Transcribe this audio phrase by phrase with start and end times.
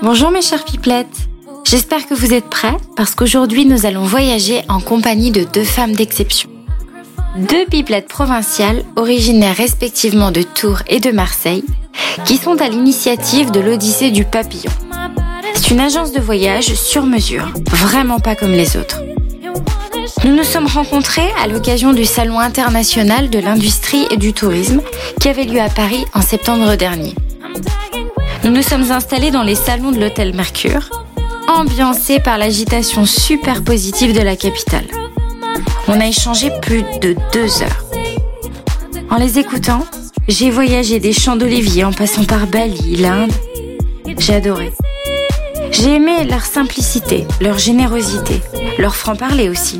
[0.00, 1.28] Bonjour mes chers pipelettes.
[1.64, 5.96] J'espère que vous êtes prêts parce qu'aujourd'hui nous allons voyager en compagnie de deux femmes
[5.96, 6.48] d'exception.
[7.36, 11.64] Deux pipelettes provinciales originaires respectivement de Tours et de Marseille
[12.24, 14.70] qui sont à l'initiative de l'Odyssée du Papillon.
[15.54, 19.02] C'est une agence de voyage sur mesure, vraiment pas comme les autres.
[20.24, 24.80] Nous nous sommes rencontrés à l'occasion du Salon international de l'industrie et du tourisme
[25.20, 27.14] qui avait lieu à Paris en septembre dernier.
[28.44, 30.90] Nous nous sommes installés dans les salons de l'hôtel Mercure,
[31.48, 34.86] ambiancés par l'agitation super positive de la capitale.
[35.88, 37.84] On a échangé plus de deux heures.
[39.10, 39.86] En les écoutant,
[40.28, 43.32] j'ai voyagé des champs d'olivier en passant par Bali, l'Inde.
[44.18, 44.72] J'ai adoré.
[45.70, 48.42] J'ai aimé leur simplicité, leur générosité,
[48.78, 49.78] leur franc-parler aussi,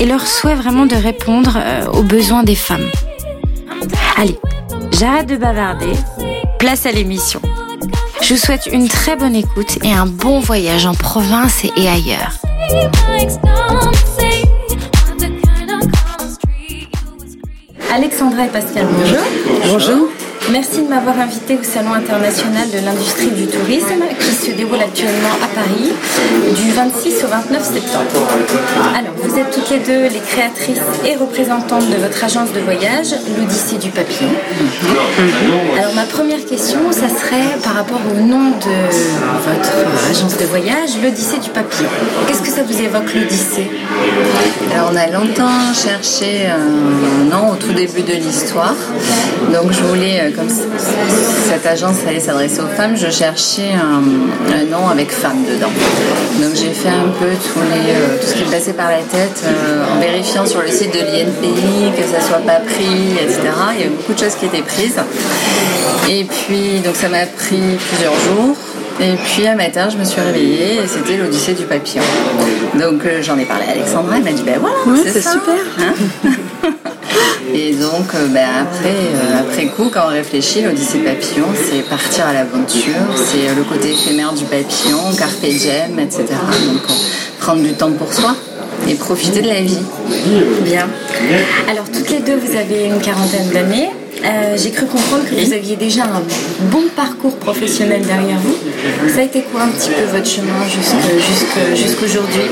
[0.00, 2.88] et leur souhait vraiment de répondre euh, aux besoins des femmes.
[4.16, 4.38] Allez,
[4.92, 5.92] j'arrête de bavarder,
[6.58, 7.41] place à l'émission.
[8.22, 12.32] Je vous souhaite une très bonne écoute et un bon voyage en province et ailleurs.
[17.92, 19.18] Alexandra et Pascal, bonjour.
[19.66, 20.08] Bonjour.
[20.50, 25.34] Merci de m'avoir invité au Salon international de l'industrie du tourisme qui se déroule actuellement
[25.42, 25.92] à Paris
[26.56, 28.28] du 26 au 29 septembre.
[28.98, 33.14] Alors, vous êtes toutes les deux les créatrices et représentantes de votre agence de voyage,
[33.38, 34.30] l'Odyssée du Papillon.
[35.78, 38.76] Alors, ma première question, ça serait par rapport au nom de
[39.46, 39.72] votre
[40.10, 41.88] agence de voyage, l'Odyssée du Papillon.
[42.26, 43.70] Qu'est-ce que ça vous évoque, l'Odyssée?
[44.74, 48.74] Alors, on a longtemps cherché un nom au tout début de l'histoire.
[49.52, 54.02] Donc, je voulais euh, comme cette agence allait s'adresser aux femmes, je cherchais un,
[54.70, 55.70] nom avec femme dedans.
[56.40, 58.98] Donc j'ai fait un peu tout, les, euh, tout ce qui me passait par la
[58.98, 63.40] tête euh, en vérifiant sur le site de l'INPI que ça soit pas pris, etc.
[63.74, 64.96] Il y avait beaucoup de choses qui étaient prises.
[66.08, 67.60] Et puis, donc ça m'a pris
[67.90, 68.56] plusieurs jours.
[69.00, 72.02] Et puis un matin, je me suis réveillée et c'était l'Odyssée du papillon.
[72.78, 75.54] Donc euh, j'en ai parlé à Alexandra, elle m'a dit ben voilà, c'est super.
[75.78, 76.30] Hein?
[77.54, 82.26] Et donc, euh, ben, après, euh, après coup, quand on réfléchit, l'Odyssée papillon, c'est partir
[82.26, 86.24] à l'aventure, c'est euh, le côté éphémère du papillon, carpe diem, etc.
[86.66, 86.82] Donc,
[87.40, 88.34] prendre du temps pour soi
[88.88, 89.78] et profiter de la vie.
[90.64, 90.88] Bien.
[91.68, 93.90] Alors, toutes les deux, vous avez une quarantaine d'années.
[94.24, 96.22] Euh, j'ai cru comprendre que vous aviez déjà un
[96.70, 98.56] bon parcours professionnel derrière vous.
[99.08, 100.52] Ça a été quoi un petit peu votre chemin
[101.74, 102.42] jusqu'aujourd'hui?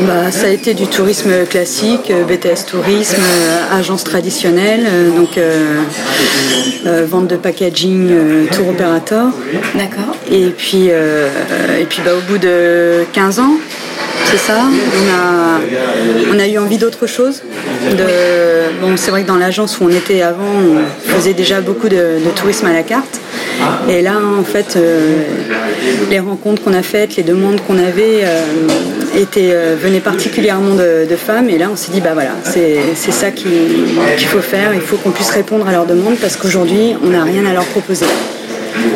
[0.00, 4.86] Bah, Ça a été du tourisme classique, euh, BTS tourisme, euh, agence traditionnelle,
[5.16, 5.38] donc
[7.08, 9.28] vente de packaging, tour opérateur.
[9.74, 10.16] D'accord.
[10.30, 13.54] Et puis, et puis bah, au bout de 15 ans,
[14.24, 14.62] c'est ça.
[16.32, 17.42] On a, eu envie d'autre chose.
[18.80, 22.18] bon, c'est vrai que dans l'agence où on était avant, on faisait déjà beaucoup de,
[22.34, 23.20] tourisme à la carte.
[23.88, 25.22] Et là, en fait, euh,
[26.10, 28.42] les rencontres qu'on a faites, les demandes qu'on avait euh,
[29.16, 31.48] étaient, euh, venaient particulièrement de, femmes.
[31.48, 33.48] Et là, on s'est dit, bah voilà, c'est ça qu'il
[34.26, 34.74] faut faire.
[34.74, 37.64] Il faut qu'on puisse répondre à leurs demandes parce qu'aujourd'hui, on n'a rien à leur
[37.64, 38.06] proposer.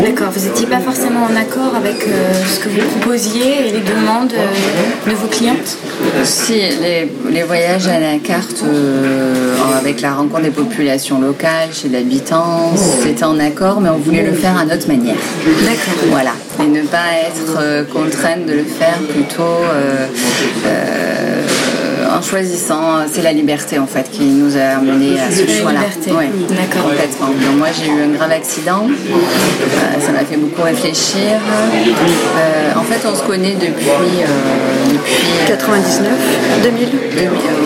[0.03, 3.81] D'accord, vous n'étiez pas forcément en accord avec euh, ce que vous proposiez et les
[3.81, 5.79] demandes euh, de vos clientes?
[6.25, 6.61] Si,
[7.31, 13.25] les, voyages à la carte euh, avec la rencontre des populations locales, chez l'habitant, c'était
[13.25, 15.17] en accord, mais on voulait le faire à notre manière.
[15.47, 16.05] D'accord.
[16.11, 16.33] Voilà,
[16.63, 19.43] et ne pas être contrainte de le faire plutôt
[22.11, 25.81] en choisissant, c'est la liberté en fait qui nous a amené à ce choix-là.
[26.09, 26.91] Oui, d'accord.
[26.91, 27.27] Complètement.
[27.27, 31.39] Donc moi j'ai eu un grave accident, euh, ça m'a fait beaucoup réfléchir.
[32.37, 36.09] Euh, en fait on se connaît depuis, euh, depuis 99,
[36.63, 36.89] 2000.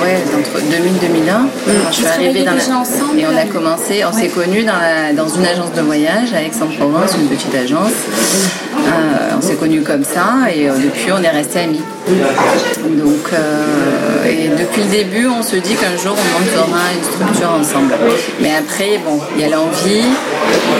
[0.03, 1.47] ouais, entre 2000 2001.
[1.91, 2.77] je suis arrivée dans la...
[2.79, 6.43] ensemble, et on a commencé, on s'est connus dans, dans une agence de voyage à
[6.43, 7.93] Aix-en-Provence, une petite agence.
[9.37, 11.83] on s'est connus comme ça et depuis on est restés amis.
[12.09, 13.31] Donc
[14.33, 17.95] et depuis le début, on se dit qu'un jour, on montera une structure ensemble.
[18.41, 20.09] Mais après, bon, il y a l'envie,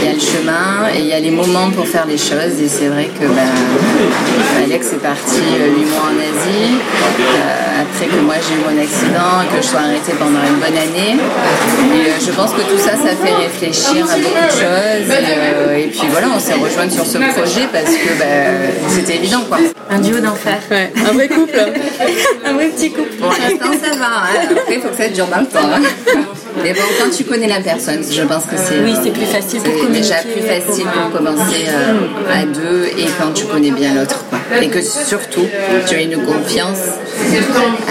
[0.01, 2.61] il y a le chemin et il y a les moments pour faire les choses.
[2.63, 3.53] Et c'est vrai que ben,
[4.65, 6.73] Alex est parti 8 euh, mois en Asie.
[7.21, 10.79] Euh, après que moi, j'ai eu mon accident, que je sois arrêtée pendant une bonne
[10.79, 11.17] année.
[11.17, 15.77] Et euh, je pense que tout ça, ça fait réfléchir à beaucoup de choses.
[15.77, 19.43] Et, puis voilà, on s'est rejoint sur ce projet parce que ben, c'était évident.
[19.49, 19.59] quoi.
[19.91, 20.59] Un duo d'enfer.
[20.71, 21.59] un vrai couple.
[22.47, 23.13] un vrai petit couple
[23.43, 24.07] l'instant, ça va.
[24.07, 24.49] Hein.
[24.51, 25.59] Après, il faut que ça dure dans le temps.
[25.73, 25.81] Hein.
[26.63, 28.81] Mais bon, quand tu connais la personne, je pense que c'est.
[28.81, 33.33] Oui, c'est plus facile pour déjà plus facile pour commencer euh, à deux et quand
[33.33, 34.25] tu connais bien l'autre.
[34.61, 35.47] Et que surtout
[35.87, 36.79] tu as une confiance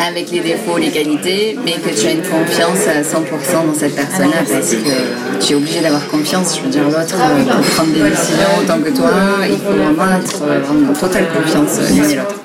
[0.07, 3.95] avec les défauts, les qualités, mais que tu as une confiance à 100% dans cette
[3.95, 6.57] personne-là parce que tu es obligé d'avoir confiance.
[6.57, 9.11] Je veux dire, l'autre, euh, pour prendre des décisions autant que toi,
[9.45, 12.35] il faut vraiment être en totale confiance l'une et l'autre.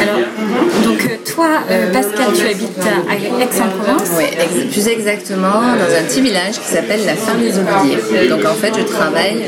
[0.00, 6.04] Alors, donc euh, toi, euh, Pascal, tu habites à Aix-en-Provence Oui, plus exactement dans un
[6.06, 8.28] petit village qui s'appelle la Ferme des Oubliés.
[8.28, 9.42] Donc en fait, je travaille,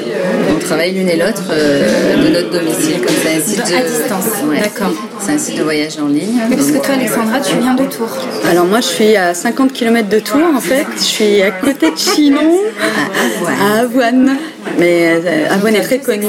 [0.51, 3.86] on travaille l'une et l'autre euh, de notre domicile, comme un site de...
[3.87, 4.93] À d'accord.
[5.21, 6.41] C'est un site de voyage en ligne.
[6.51, 8.17] parce que toi, Alexandra, tu viens de Tours.
[8.51, 10.87] Alors moi, je suis à 50 km de Tours, en fait.
[10.97, 12.59] Je suis à côté de Chinon,
[13.49, 14.37] à Avoine.
[14.79, 16.27] Mais euh, Avoine est très connue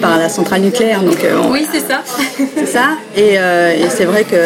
[0.00, 1.02] par la centrale nucléaire.
[1.02, 2.02] Donc, euh, oui, c'est ça.
[2.56, 2.90] c'est ça.
[3.16, 4.36] Et, euh, et c'est vrai que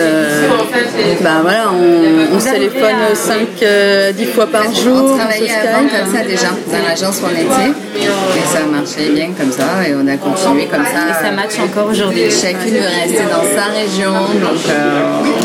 [1.23, 5.12] bah, voilà, on, on se téléphone 5, 10 fois par jour.
[5.12, 7.71] On travaillait avant comme ça déjà, dans l'agence où on était.
[8.01, 9.87] Et ça marchait bien comme ça.
[9.87, 11.11] Et on a continué comme ça.
[11.11, 12.31] Et ça match encore aujourd'hui.
[12.31, 14.13] Chacune veut rester dans sa région.
[14.41, 14.61] Donc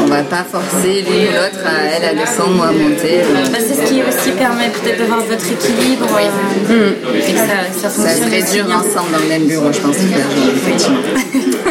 [0.04, 3.22] on va pas forcer l'une ou l'autre à elle à descendre ou à monter.
[3.52, 6.08] Bah, c'est ce qui aussi permet peut-être d'avoir votre équilibre.
[7.16, 11.00] Et que ça ça, serait dur ensemble dans le même bureau, je pense, effectivement.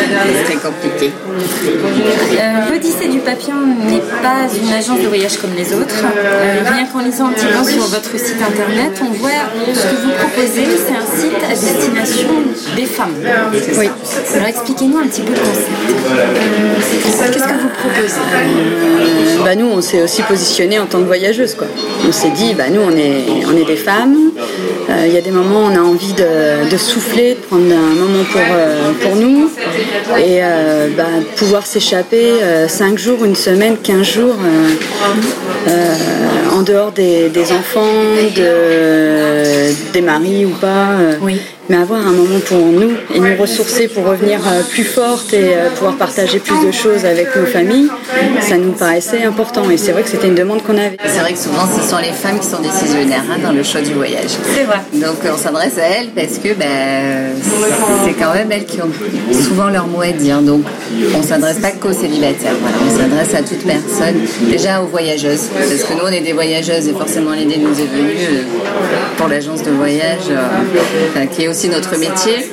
[0.00, 1.12] C'est très compliqué.
[2.38, 5.94] Euh, L'Odyssée du Papillon n'est pas une agence de voyage comme les autres.
[6.04, 9.30] Euh, rien qu'en lisant un petit peu sur votre site internet, on voit
[9.74, 12.28] ce que vous proposez, c'est un site à destination
[12.76, 13.14] des femmes.
[13.78, 13.88] Oui.
[14.34, 17.32] Alors expliquez-nous un petit peu le concept.
[17.32, 18.20] Qu'est-ce que vous proposez?
[18.34, 18.99] euh,
[19.50, 21.54] bah, Nous, on s'est aussi positionné en tant que voyageuse.
[21.54, 21.66] Quoi.
[22.06, 24.16] On s'est dit, bah, nous, on est, on est des femmes.
[25.06, 28.24] Il y a des moments où on a envie de, souffler, de prendre un moment
[28.32, 28.42] pour,
[29.00, 29.48] pour nous
[30.18, 31.04] et euh, bah,
[31.36, 32.34] pouvoir s'échapper
[32.68, 34.36] 5 euh, jours, une semaine, 15 jours
[35.68, 35.94] euh,
[36.52, 37.80] en dehors des, enfants,
[39.92, 40.96] des maris ou pas.
[41.20, 45.32] Oui mais avoir un moment pour nous et nous ressourcer pour revenir euh, plus forte
[45.32, 47.88] et euh, pouvoir partager plus de choses avec nos familles,
[48.40, 49.68] ça nous paraissait important.
[49.70, 50.96] Et c'est vrai que c'était une demande qu'on avait.
[51.06, 53.80] C'est vrai que souvent, ce sont les femmes qui sont décisionnaires hein, dans le choix
[53.80, 54.30] du voyage.
[54.54, 54.78] C'est vrai.
[54.94, 57.34] Donc, on s'adresse à elles parce que ben,
[58.04, 58.90] c'est quand même elles qui ont
[59.32, 60.40] souvent leur mot à dire.
[60.42, 60.62] Donc,
[61.16, 62.54] on s'adresse pas qu'aux célibataires.
[62.60, 64.20] Voilà, on s'adresse à toute personne.
[64.50, 67.84] Déjà aux voyageuses, parce que nous, on est des voyageuses et forcément l'idée nous est
[67.84, 68.42] venue euh,
[69.16, 70.30] pour l'agence de voyage,
[71.32, 72.50] qui est aussi notre métier,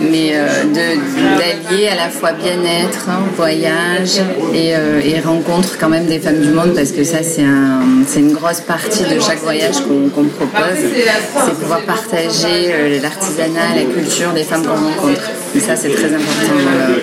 [0.00, 4.18] mais euh, d'allier à la fois bien-être, hein, voyage
[4.54, 7.82] et, euh, et, rencontre quand même des femmes du monde, parce que ça c'est un,
[8.16, 14.32] une grosse partie de chaque voyage qu'on propose, c'est pouvoir partager euh, l'artisanat, la culture
[14.32, 15.22] des femmes qu'on rencontre.
[15.58, 16.56] Ça c'est très important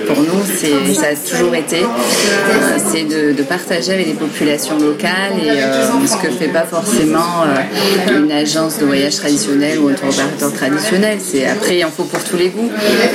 [0.07, 1.85] pour nous, ça a toujours été,
[2.91, 7.45] c'est de, de, partager avec les populations locales et ce que fait pas forcément
[8.13, 11.17] une agence de voyage traditionnelle ou un tour opérateur traditionnel.
[11.39, 12.69] Après, il en faut pour tous les goûts.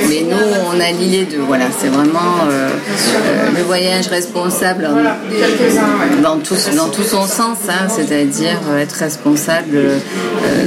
[0.09, 0.37] Mais nous,
[0.71, 4.89] on a lié de Voilà, c'est vraiment euh, euh, le voyage responsable
[6.23, 9.77] dans tout, dans tout son sens, hein, c'est-à-dire euh, être responsable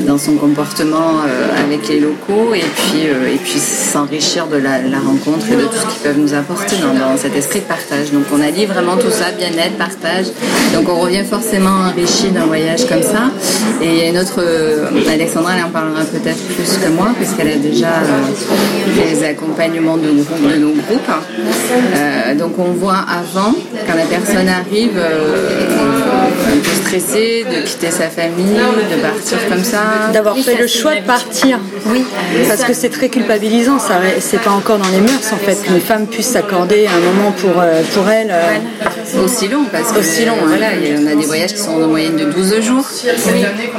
[0.07, 1.21] dans son comportement
[1.59, 6.19] avec les locaux et puis, s'enrichir de la, rencontre et de tout ce qu'ils peuvent
[6.19, 8.13] nous apporter dans, cet esprit de partage.
[8.13, 10.27] Donc on a vraiment tout ça, bien-être, partage.
[10.75, 13.31] Donc on revient forcément enrichi d'un voyage comme ça.
[13.83, 14.43] Et autre,
[15.11, 17.09] Alexandra, elle en parlera peut-être plus que moi,
[17.41, 21.11] puisqu'elle déjà euh, des accompagnements de, de nos groupes.
[21.73, 23.55] Euh, donc on voit avant,
[23.87, 25.67] quand la personne arrive, euh,
[26.53, 28.57] un peu stressée, de quitter sa famille,
[28.91, 30.11] de partir comme ça.
[30.13, 31.59] D'avoir fait le choix de partir.
[31.87, 32.05] Oui.
[32.49, 35.81] Parce que c'est très culpabilisant, ça c'est pas encore dans les mœurs en fait qu'une
[35.81, 37.63] femme puisse s'accorder un moment pour,
[37.95, 38.33] pour elle.
[39.25, 42.17] Aussi long, parce que aussi long, voilà, on a des voyages qui sont en moyenne
[42.17, 42.87] de 12 jours.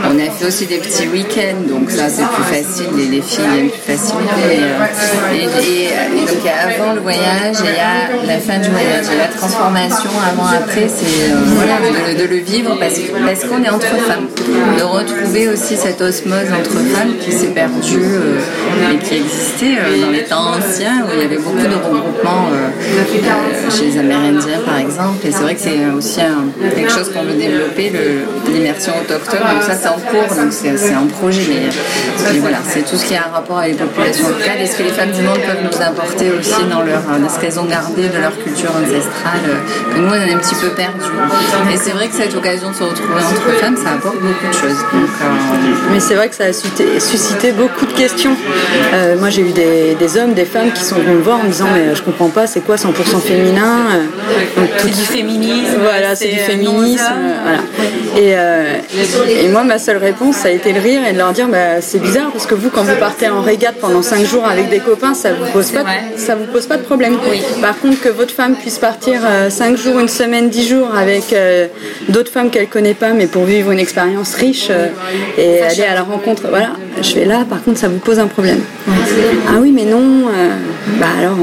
[0.03, 3.50] On a fait aussi des petits week-ends, donc ça c'est plus facile, les, les filles
[3.57, 4.21] plus facilement.
[4.37, 8.59] Euh, et, donc il y a avant le voyage et il y a la fin
[8.59, 9.05] du voyage.
[9.11, 14.27] Et la transformation avant-après, c'est euh, de, le vivre parce, qu'on est entre femmes.
[14.77, 20.11] De retrouver aussi cette osmose entre femmes qui s'est perdue euh, et qui existait dans
[20.11, 22.49] les temps anciens où il y avait beaucoup de regroupements
[23.69, 25.25] chez les Amérindiens par exemple.
[25.25, 26.19] Et c'est vrai que c'est aussi
[26.75, 27.91] quelque chose qu'on veut développer,
[28.53, 29.39] l'immersion autochtone.
[29.39, 31.41] Donc ça c'est en cours, donc c'est un projet.
[32.31, 34.77] Mais, voilà, c'est tout ce qui a un rapport avec les populations locales et ce
[34.77, 37.01] que les femmes du monde peuvent nous apporter aussi dans leur,
[37.33, 39.59] ce qu'elles ont gardé de leur culture ancestrale centrale
[39.93, 41.05] que nous on est un petit peu perdu.
[41.73, 44.53] Et c'est vrai que cette occasion de se retrouver entre femmes, ça apporte beaucoup de
[44.53, 44.83] choses.
[45.91, 48.35] Mais c'est vrai que ça a suscité beaucoup de questions.
[49.19, 51.67] moi j'ai eu des, hommes, des femmes qui sont venus me voir en me disant
[51.73, 53.85] mais je comprends pas, c'est quoi 100% féminin
[54.77, 55.79] C'est du féminisme.
[55.81, 57.03] Voilà, c'est du féminisme.
[57.43, 57.59] Voilà.
[58.17, 61.47] Et, et moi ma seule réponse ça a été le rire et de leur dire
[61.47, 64.69] bah, c'est bizarre parce que vous quand vous partez en régate pendant 5 jours avec
[64.69, 65.83] des copains, ça vous pose pas,
[66.17, 67.17] ça vous pose pas de problème.
[67.61, 71.33] Par contre, que votre femme puisse partir 5 euh, jours, une semaine, 10 jours avec
[71.33, 71.67] euh,
[72.09, 74.87] d'autres femmes qu'elle connaît pas, mais pour vivre une expérience riche euh,
[75.37, 78.27] et aller à la rencontre, voilà, je vais là, par contre, ça vous pose un
[78.27, 78.61] problème.
[79.47, 80.25] Ah oui, mais non,
[80.99, 81.37] bah alors.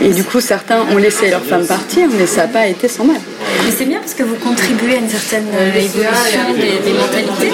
[0.00, 3.04] Et du coup, certains ont laissé leur femme partir, mais ça n'a pas été sans
[3.04, 3.16] mal.
[3.64, 6.40] Mais c'est bien parce que vous contribuez à une certaine évolution
[6.84, 7.52] des, mentalités.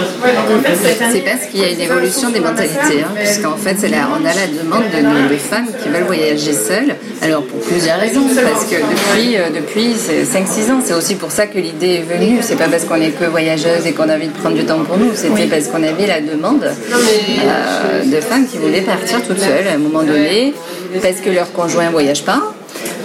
[1.12, 4.46] C'est parce qu'il y a une évolution des mentalités, hein, puisqu'en fait, on a la
[4.46, 4.84] demande
[5.30, 6.96] de, femmes qui veulent voyager seules.
[7.22, 11.46] Alors pour plusieurs raisons, parce que depuis, euh, depuis 5-6 ans, c'est aussi pour ça
[11.46, 12.38] que l'idée est venue.
[12.42, 14.80] C'est pas parce qu'on est que voyageuse et qu'on a envie de prendre du temps
[14.80, 19.38] pour nous, c'était parce qu'on avait la demande euh, de femmes qui voulaient partir toutes
[19.38, 20.54] seules à un moment donné,
[21.00, 22.40] parce que leur conjoint ne voyage pas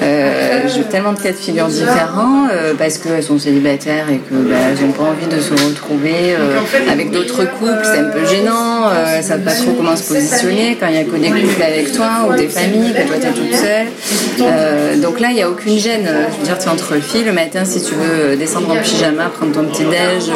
[0.01, 4.47] euh, j'ai tellement de cas de figure différents euh, parce qu'elles sont célibataires et qu'elles
[4.47, 6.59] bah, n'ont pas envie de se retrouver euh,
[6.91, 7.83] avec d'autres couples.
[7.83, 10.99] C'est un peu gênant, elles ne savent pas trop comment se positionner quand il n'y
[10.99, 14.99] a que des couples avec toi ou des familles, que toi tu es toute seule.
[15.01, 16.07] donc là, il n'y a aucune gêne.
[16.31, 19.25] Je veux dire, tu es entre filles le matin si tu veux descendre en pyjama,
[19.25, 20.31] prendre ton petit déj.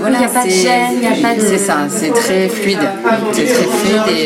[0.00, 1.40] voilà, il n'y a pas de gêne, il n'y a pas de.
[1.40, 2.78] C'est ça, c'est très fluide.
[3.32, 4.16] C'est très fluide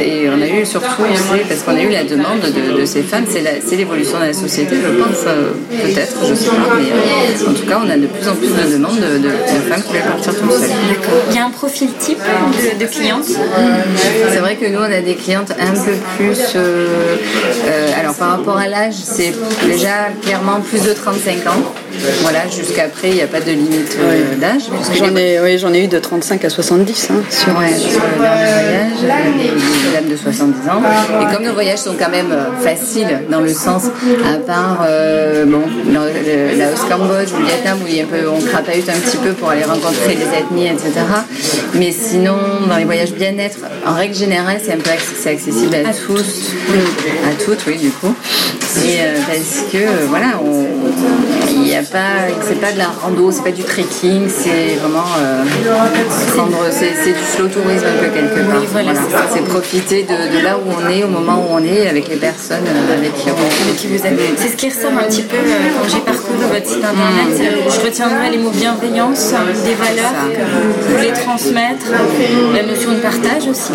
[0.00, 1.02] et, on a eu surtout,
[1.48, 4.32] parce qu'on a eu la demande de, de ces femmes, c'est c'est l'évolution de la
[4.32, 7.88] société, je pense, euh, peut-être, je ne sais pas, mais euh, en tout cas, on
[7.88, 9.28] a de plus en plus de demandes de,
[9.68, 10.70] femmes qui veulent partir toutes seules.
[11.30, 12.18] Il y a un profil type
[12.78, 13.24] de, clientes
[14.32, 16.38] C'est vrai que nous, on a des clientes un peu plus.
[16.56, 17.16] Euh,
[17.98, 19.32] alors, par rapport à l'âge, c'est
[19.66, 21.74] déjà clairement plus de 35 ans.
[22.22, 23.96] Voilà, jusqu'après, il n'y a pas de limite
[24.38, 24.62] d'âge.
[24.98, 28.22] J'en ai, oui, j'en ai eu de 35 à 70 hein, sur, ouais, sur le
[28.22, 30.82] dernier voyage, des dames de 70 ans.
[31.20, 33.84] Et comme nos voyages sont quand même faciles dans le sens,
[34.24, 39.32] à part euh, bon, la Cambodge ou le Vietnam où on crapahute un petit peu
[39.32, 40.92] pour aller rencontrer les ethnies, etc.
[41.74, 42.36] Mais sinon,
[42.68, 46.52] dans les voyages bien-être, en règle générale, c'est un peu accessible à, tous,
[47.28, 48.14] à toutes, oui, du coup.
[48.84, 51.39] Et euh, parce que euh, voilà, il
[51.70, 55.04] n'y a pas, c'est pas de la rando, c'est pas du trekking, c'est vraiment
[56.34, 58.62] prendre, c'est du slow tourisme un peu quelque part.
[58.72, 58.92] voilà,
[59.32, 62.64] c'est profiter de, là où on est, au moment où on est, avec les personnes
[62.92, 63.30] avec qui
[64.36, 67.54] c'est ce qui ressemble un petit peu euh, quand j'ai parcouru votre site internet.
[67.68, 69.32] Je retiendrai les mots bienveillance,
[69.64, 71.86] des valeurs que vous voulez transmettre,
[72.54, 73.72] la notion de partage aussi.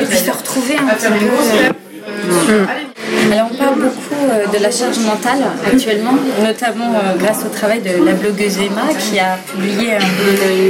[0.00, 2.52] Et puis se retrouver un petit peu.
[2.52, 2.85] Euh,
[3.32, 7.80] alors on parle beaucoup euh, de la charge mentale actuellement, notamment euh, grâce au travail
[7.80, 9.98] de la blogueuse Emma qui a publié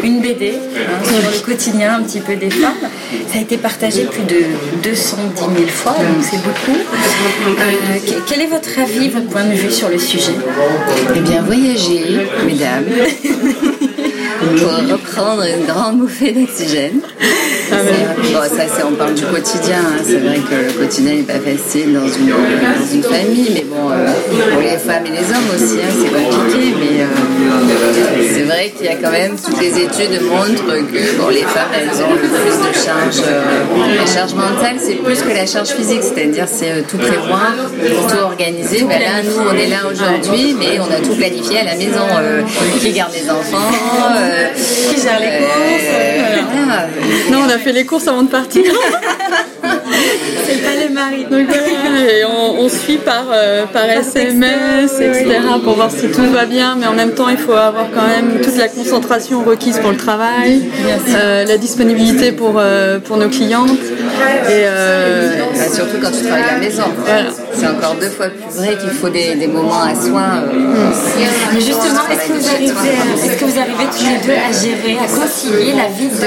[0.02, 2.74] une BD hein, sur le quotidien un petit peu des femmes.
[3.32, 4.42] Ça a été partagé plus de
[4.82, 6.78] 210 000 fois, donc c'est beaucoup.
[7.48, 10.34] Euh, quel est votre avis, votre point de vue sur le sujet?
[11.14, 12.86] Eh bien, voyager, mesdames.
[14.40, 17.00] pour reprendre une grande bouffée d'oxygène.
[17.72, 19.78] Ah bon, ça, on parle du quotidien.
[19.78, 20.02] Hein.
[20.04, 23.90] C'est vrai que le quotidien n'est pas facile dans une, dans une famille, mais bon,
[23.90, 24.06] euh,
[24.52, 26.74] pour les femmes et les hommes aussi, hein, c'est compliqué.
[26.78, 31.28] Mais euh, c'est vrai qu'il y a quand même toutes les études montrent que bon,
[31.28, 33.26] les femmes, elles ont le plus de charge.
[33.26, 37.52] Euh, la charge mentale, c'est plus que la charge physique, c'est-à-dire c'est tout prévoir,
[37.82, 38.84] tout organiser.
[38.84, 42.06] Ben là, nous, on est là aujourd'hui, mais on a tout planifié à la maison.
[42.80, 43.72] qui garde les enfants
[44.54, 45.56] qui gère les courses.
[47.30, 48.64] Non, on a fait les courses avant de partir.
[50.46, 51.24] C'est pas les maris.
[51.30, 55.38] Donc et on, suit par, euh, par SMS, etc.
[55.62, 58.40] pour voir si tout va bien, mais en même temps, il faut avoir quand même
[58.40, 60.68] toute la concentration requise pour le travail,
[61.08, 63.70] euh, la disponibilité pour, euh, pour nos clientes.
[64.48, 66.84] Et bah, surtout quand tu travailles à la maison.
[67.58, 70.22] C'est encore deux fois plus vrai qu'il faut des, des, moments à soi.
[71.52, 72.72] Mais justement, est-ce que, vous arrivez,
[73.24, 76.26] est-ce que vous arrivez tous les deux à gérer, à concilier la vie de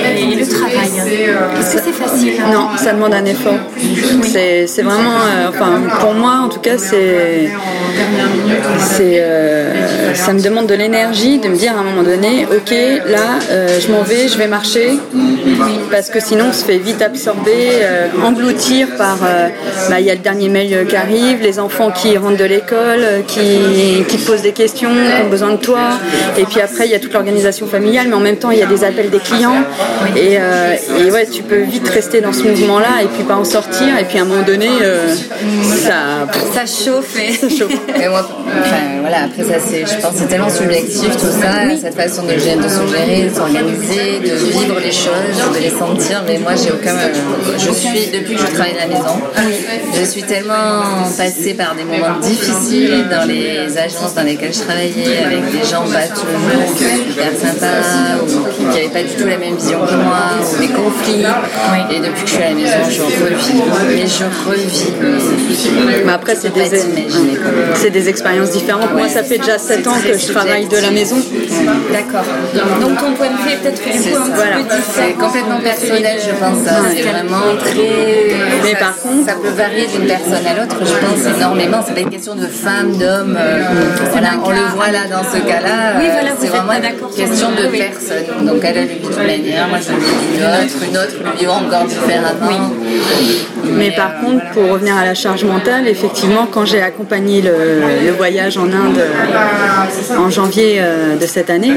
[0.00, 0.90] famille et le travail
[1.58, 3.58] Est-ce que c'est facile Non, ça demande un effort.
[4.22, 7.50] C'est vraiment, euh, enfin, pour moi en tout cas, c'est,
[8.78, 12.70] c'est, euh, ça me demande de l'énergie de me dire à un moment donné, ok,
[13.08, 14.98] là, euh, je m'en vais, je vais marcher,
[15.90, 17.68] parce que sinon on se fait vite absorber,
[18.24, 19.18] engloutir par,
[19.88, 23.04] bah, il y a le dernier mail qui arrive, les enfants qui rentrent de l'école,
[23.26, 25.90] qui, qui te posent des questions, qui ont besoin de toi,
[26.38, 28.62] et puis après il y a toute l'organisation familiale, mais en même temps il y
[28.62, 29.62] a des appels des clients,
[30.16, 33.98] et, et ouais, tu peux vite rester dans ce mouvement-là et puis pas en sortir.
[33.98, 35.14] Et puis à un moment donné, euh,
[35.76, 37.18] ça, ça chauffe.
[37.18, 37.32] Et...
[37.32, 37.70] Ça chauffe.
[38.02, 38.28] Et moi,
[38.60, 42.22] enfin, voilà, après ça, c'est, je pense que c'est tellement subjectif tout ça, cette façon
[42.22, 46.22] de, de se gérer, de s'organiser, de vivre les choses, de les sentir.
[46.26, 46.96] Mais moi, j'ai aucun.
[47.58, 49.20] Je suis, depuis que je travaille à la maison,
[49.94, 50.82] je suis tellement
[51.16, 55.82] passée par des moments difficiles dans les agences dans lesquelles je travaillais, avec des gens
[55.82, 60.22] pas toujours super sympas, ou qui n'avaient pas du tout la même vision que moi,
[60.40, 61.24] ou des conflits.
[61.94, 63.62] Et depuis que je suis à la maison, je revis.
[63.96, 66.04] Mais je revis.
[66.06, 66.70] Mais après, c'est des,
[67.74, 68.92] c'est des expériences différentes.
[68.94, 71.16] Moi, ça fait déjà 7 ans que je travaille de la maison.
[71.92, 72.24] D'accord.
[72.80, 74.56] Donc ton point de vue est peut-être du coup un Voilà.
[74.94, 76.64] C'est complètement personnel, je pense.
[76.64, 76.80] ça.
[76.94, 78.36] C'est vraiment très.
[78.64, 81.78] Mais ça, par contre- ça peut varier d'une personne à l'autre, je pense énormément.
[81.86, 83.36] C'est pas une question de femme, d'homme.
[83.38, 83.62] euh,
[84.10, 85.98] voilà, on le voit là dans ce cas-là.
[85.98, 87.78] Oui, euh, voilà, vous c'est vraiment une question de oui.
[87.78, 88.46] personne.
[88.46, 91.38] Donc elle a vit d'une manière, moi je le vis d'une autre, une autre le
[91.38, 92.72] vivant encore différemment.
[93.64, 97.52] Mais par euh, contre, pour revenir à la charge mentale, effectivement, quand j'ai accompagné le,
[98.06, 99.00] le voyage en Inde
[100.18, 100.82] en janvier
[101.20, 101.74] de cette année,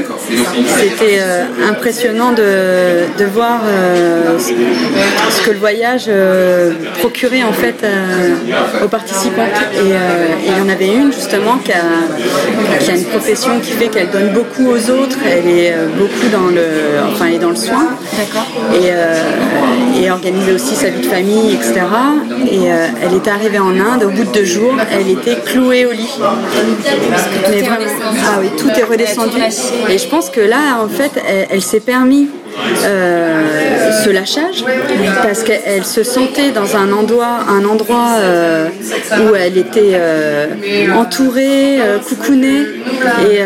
[0.78, 1.20] c'était
[1.68, 3.60] impressionnant de, de voir
[4.38, 6.10] ce que le voyage
[7.00, 7.84] procurait en fait
[8.84, 9.60] aux participantes.
[9.74, 13.72] Et euh, il y en avait une justement qui a, qui a une profession qui
[13.72, 15.18] fait qu'elle donne beaucoup aux autres.
[15.26, 16.66] Elle est euh, beaucoup dans le,
[17.12, 17.88] enfin, elle est dans le soin.
[18.72, 19.14] Et, euh,
[19.96, 20.10] et
[20.54, 21.80] aussi sa vie de famille, etc.
[22.50, 25.86] Et euh, elle est arrivée en Inde, au bout de deux jours, elle était clouée
[25.86, 26.18] au lit.
[27.50, 27.84] Mais est vraiment,
[28.26, 29.30] ah oui, tout est redescendu.
[29.32, 29.92] Tout.
[29.92, 32.28] Et je pense que là, en fait, elle, elle s'est permis
[32.84, 34.64] euh, ce lâchage
[35.22, 38.68] parce qu'elle se sentait dans un endroit, un endroit euh,
[39.20, 40.46] où elle était euh,
[40.94, 42.62] entourée, coucounée,
[43.30, 43.36] et,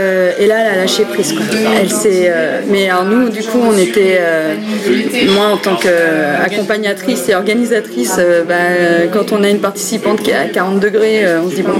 [0.42, 1.32] et là, elle a lâché prise.
[1.32, 1.44] quoi.
[1.80, 2.32] Elle s'est,
[2.68, 4.20] mais alors nous, du coup, on était,
[5.34, 8.54] moi en tant qu'accompagnatrice et organisatrice, bah,
[9.12, 11.74] quand on a une participante qui est à 40 degrés, on se dit bon,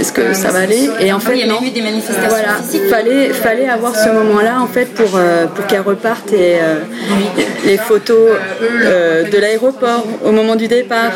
[0.00, 0.90] est-ce que ça va aller?
[1.00, 1.60] Et en fait, il y a non.
[1.62, 2.88] eu des manifestations Voilà, physiques.
[2.88, 5.18] fallait, fallait avoir ce moment-là en fait pour,
[5.54, 6.74] pour qu'elle reparte et euh,
[7.64, 8.30] les photos
[8.62, 11.12] euh, de l'aéroport au moment du départ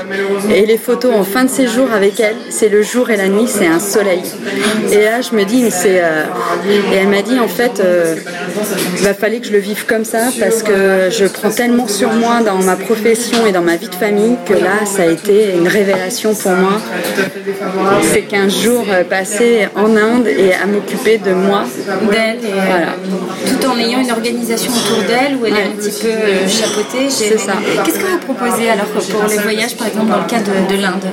[0.54, 3.47] et les photos en fin de séjour avec elle, c'est le jour et la nuit,
[3.47, 4.23] c'est un soleil.
[4.92, 6.00] Et là, je me dis, mais c'est.
[6.02, 6.25] euh,
[6.92, 8.16] et elle m'a dit, en fait, euh,
[9.00, 12.40] il fallait que je le vive comme ça parce que je prends tellement sur moi
[12.45, 15.69] dans ma profession et dans ma vie de famille que là, ça a été une
[15.69, 16.80] révélation pour moi.
[18.02, 21.64] C'est 15 jours passés en Inde et à m'occuper de moi.
[22.11, 22.95] d'elle et, Voilà.
[23.47, 27.09] tout en ayant une organisation autour d'elle où elle est un petit peu euh, chapeautée.
[27.09, 27.54] C'est ça.
[27.85, 30.80] Qu'est-ce que vous proposez alors pour les voyages, par exemple dans le cas de, de
[30.80, 31.06] l'Inde?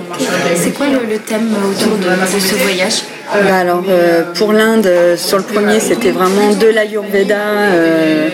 [0.56, 3.04] C'est quoi le, le thème autour de, de ce voyage?
[3.34, 8.30] Bah alors euh, pour l'Inde, euh, sur le premier, c'était vraiment de l'Ayurveda, euh,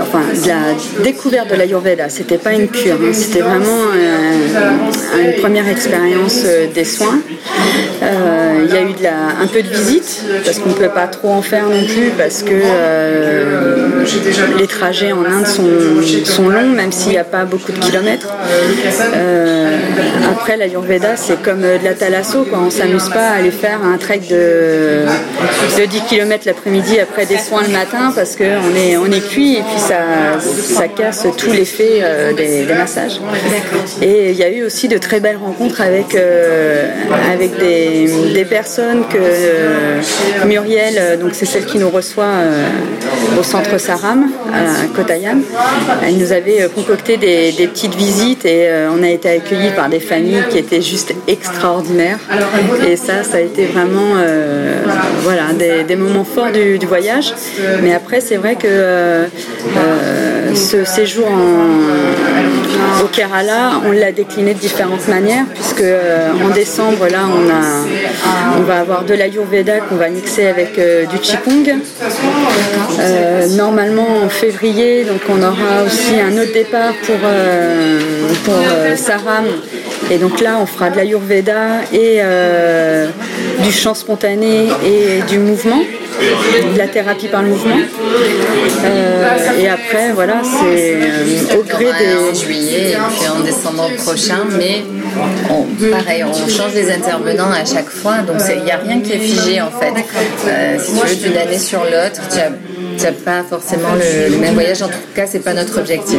[0.00, 2.08] enfin de la découverte de l'Ayurveda.
[2.08, 3.80] C'était pas une cure, hein, c'était vraiment
[5.22, 7.20] une première expérience des soins.
[8.64, 11.06] Il y a eu de la, un peu de visite parce qu'on ne peut pas
[11.06, 12.54] trop en faire non plus parce que
[14.58, 15.68] les trajets en Inde sont,
[16.24, 18.28] sont longs, même s'il n'y a pas beaucoup de kilomètres.
[20.30, 22.60] Après, l'Ayurveda, c'est comme de la thalasso, quoi.
[22.62, 25.04] on ne s'amuse pas à aller faire un trek de,
[25.78, 28.44] de 10 km l'après-midi après des soins le matin parce qu'on
[28.76, 33.20] est, on est cuit et puis ça, ça casse tout l'effet euh, des, des massages.
[34.00, 36.88] Et il y a eu aussi de très belles rencontres avec, euh,
[37.32, 40.00] avec des, des personnes que euh,
[40.46, 42.32] Muriel, euh, donc c'est celle qui nous reçoit
[43.38, 45.42] au centre Saram à Kottayam,
[46.06, 50.00] elle nous avait concocté des, des petites visites et on a été accueillis par des
[50.00, 52.18] familles qui étaient juste extraordinaires.
[52.86, 54.82] Et ça, ça a été vraiment euh,
[55.22, 57.34] voilà, des, moments forts du, voyage.
[57.82, 59.26] Mais après, c'est vrai que euh,
[59.76, 65.84] euh, ce séjour en, au Kerala, on l'a décliné de différentes manières, puisque
[66.44, 70.78] en décembre, là, on, a, on va avoir de l'Ayurveda qu'on va mixer avec
[71.10, 71.78] du Qigong.
[73.56, 77.16] Normalement, en février, donc on aura aussi un autre départ pour,
[78.44, 79.44] pour Saram.
[80.10, 82.20] Et donc là, on fera de l'Ayurveda et
[83.62, 85.82] du chant spontané et du mouvement,
[86.72, 87.76] de la thérapie par le mouvement.
[88.84, 92.38] Euh, et après, voilà, c'est euh, au gré un en des.
[92.38, 94.82] juillet et puis en décembre prochain, mais
[95.90, 99.18] pareil, on change les intervenants à chaque fois, donc il n'y a rien qui est
[99.18, 99.92] figé en fait.
[100.46, 102.50] Euh, si tu veux, d'une année sur l'autre, tu as
[103.04, 104.82] n'as pas forcément le, le même voyage.
[104.82, 106.18] En tout cas, c'est pas notre objectif.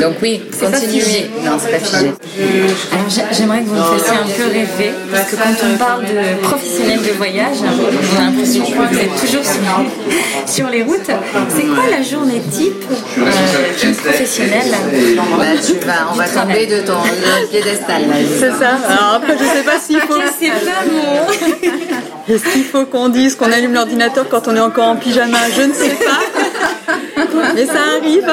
[0.00, 1.30] Donc oui, continuez.
[1.44, 2.12] Non, c'est pas figé.
[2.92, 6.02] Alors j'ai- j'aimerais que vous me fassiez un peu rêver, parce que quand on parle
[6.04, 9.62] de professionnels de voyage, on a l'impression que vous êtes toujours sur,
[10.54, 11.10] sur les routes.
[11.54, 12.84] C'est quoi la journée type
[13.18, 13.22] euh,
[13.80, 14.66] d'une professionnel.
[14.70, 16.94] Là, tu vas, on va tomber de ton
[17.50, 18.02] piédestal.
[18.38, 18.78] C'est ça.
[18.88, 20.14] Alors après, je sais pas s'il faut.
[20.40, 22.11] C'est pas mon.
[22.28, 25.62] Est-ce qu'il faut qu'on dise qu'on allume l'ordinateur quand on est encore en pyjama Je
[25.62, 26.20] ne sais pas.
[27.54, 28.30] Mais ça arrive.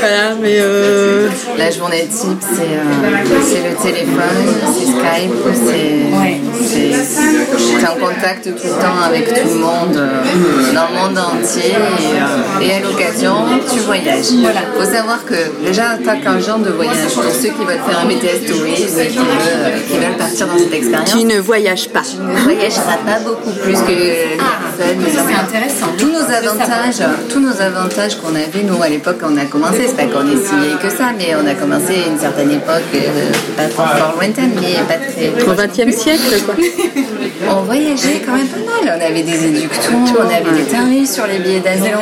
[0.00, 1.28] Voilà, mais euh...
[1.58, 5.32] La journée type, c'est euh, le téléphone, c'est Skype,
[6.64, 11.74] c'est en contact tout le temps avec tout le monde euh, dans le monde entier
[12.60, 13.34] et, et à l'occasion,
[13.72, 14.30] tu voyages.
[14.30, 17.80] Il faut savoir que déjà, tu as qu'un genre de voyage pour ceux qui veulent
[17.86, 21.12] faire un BTS tourisme et qui veulent, qui veulent partir dans cette expérience.
[21.12, 22.02] Qui ne voyagent pas.
[22.02, 25.04] Tu ne voyageras pas beaucoup plus que les personnes.
[25.12, 25.86] C'est intéressant.
[25.98, 29.96] Tous nos avantages, tous nos avantages qu'on avait, nous, à l'époque, on a commencé, c'est
[29.96, 32.82] pas qu'on est si vieille que ça, mais on a commencé à une certaine époque,
[32.94, 35.28] euh, pas fort lointaine, mais pas très.
[35.46, 36.54] Au XXe siècle, quoi.
[37.50, 38.98] On voyageait quand même pas mal.
[38.98, 41.98] On avait des éductons, on avait des tarifs sur les billets d'avion.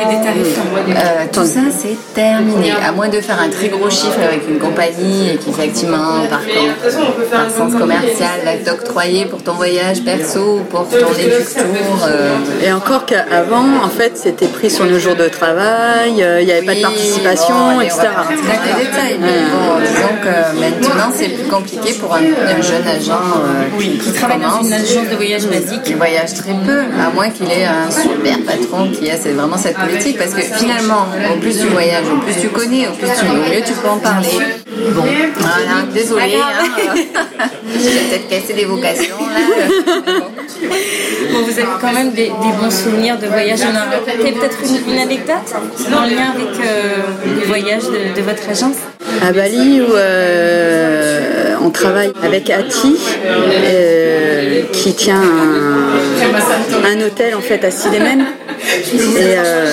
[0.89, 2.71] Euh, tout ça, c'est terminé.
[2.85, 6.41] À moins de faire un très gros chiffre avec une compagnie et qu'effectivement, par,
[7.31, 12.07] par sens commercial, va t'octroyer pour ton voyage perso ou pour ton éductour.
[12.07, 16.45] Euh, Et encore qu'avant, en fait, c'était pris sur nos jours de travail, euh, il
[16.45, 18.01] n'y avait pas de participation, bon, allez, etc.
[18.01, 22.87] Dans les détails, mais bon, disons que maintenant c'est plus compliqué pour un, un jeune
[22.87, 25.83] agent euh, qui, Qui travaille dans une agence de voyage basique.
[25.83, 29.57] qui voyage très peu, à moins qu'il ait un super patron qui a c'est vraiment
[29.57, 33.07] cette politique, parce que finalement, au plus tu voyages, au plus tu connais, au plus
[33.07, 34.29] tu, au mieux tu peux en parler.
[34.95, 35.03] Bon,
[35.35, 37.45] voilà, désolé, hein, euh,
[37.83, 40.15] j'ai peut-être cassé des vocations là.
[41.31, 43.59] Bon, vous avez quand même des, des bons souvenirs de voyage.
[43.63, 45.35] On a peut-être une, une anecdote
[45.93, 48.77] en lien avec euh, voyage de, de votre agence
[49.21, 57.41] À Bali, où euh, on travaille avec Ati, euh, qui tient un, un hôtel en
[57.41, 58.25] fait à Sidemen.
[58.93, 58.97] Et,
[59.37, 59.65] euh,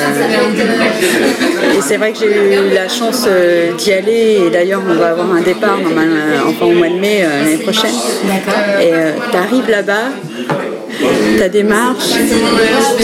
[1.76, 4.40] et c'est vrai que j'ai eu la chance euh, d'y aller.
[4.46, 6.16] Et d'ailleurs, on va avoir un départ normalement
[6.48, 7.94] enfin au mois de mai euh, l'année prochaine.
[8.81, 8.90] Et
[9.31, 10.09] tu arrives là-bas,
[11.38, 12.11] ta démarche,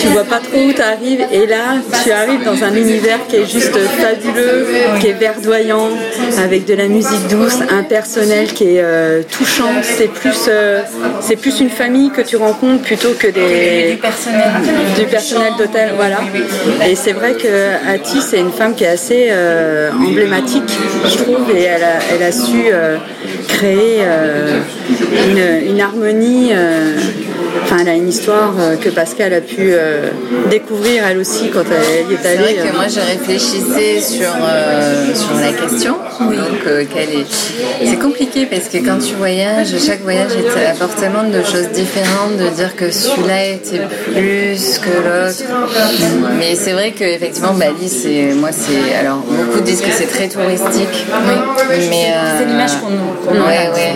[0.01, 3.37] tu vois pas trop où tu arrives et là tu arrives dans un univers qui
[3.37, 4.67] est juste fabuleux,
[5.01, 5.91] qui est verdoyant,
[6.39, 10.83] avec de la musique douce, un personnel qui est euh, touchant, c'est plus, euh,
[11.21, 14.51] c'est plus une famille que tu rencontres plutôt que des, Du personnel.
[14.99, 16.19] du personnel d'hôtel, voilà.
[16.89, 20.73] Et c'est vrai que Ati, c'est une femme qui est assez euh, emblématique,
[21.05, 22.65] je trouve, et elle a, elle a su
[23.49, 24.03] créer
[25.29, 26.53] une, une harmonie.
[27.63, 30.11] Enfin, elle a une histoire euh, que Pascal a pu euh,
[30.51, 32.55] découvrir elle aussi quand elle y est C'est vrai allée.
[32.57, 32.73] que euh.
[32.77, 35.95] moi je réfléchissais sur, euh, sur la question.
[36.21, 37.87] Donc, euh, est...
[37.87, 40.33] C'est compliqué parce que quand tu voyages, chaque voyage
[40.71, 43.81] apporte tellement de choses différentes, de dire que celui-là était
[44.13, 45.45] plus que l'autre.
[46.39, 48.35] Mais c'est vrai qu'effectivement, Bali, c'est.
[48.35, 48.95] Moi, c'est.
[48.95, 51.07] Alors, beaucoup disent que c'est très touristique.
[51.91, 52.15] Mais.
[52.39, 53.47] C'est l'image qu'on a.
[53.47, 53.93] Ouais, ouais.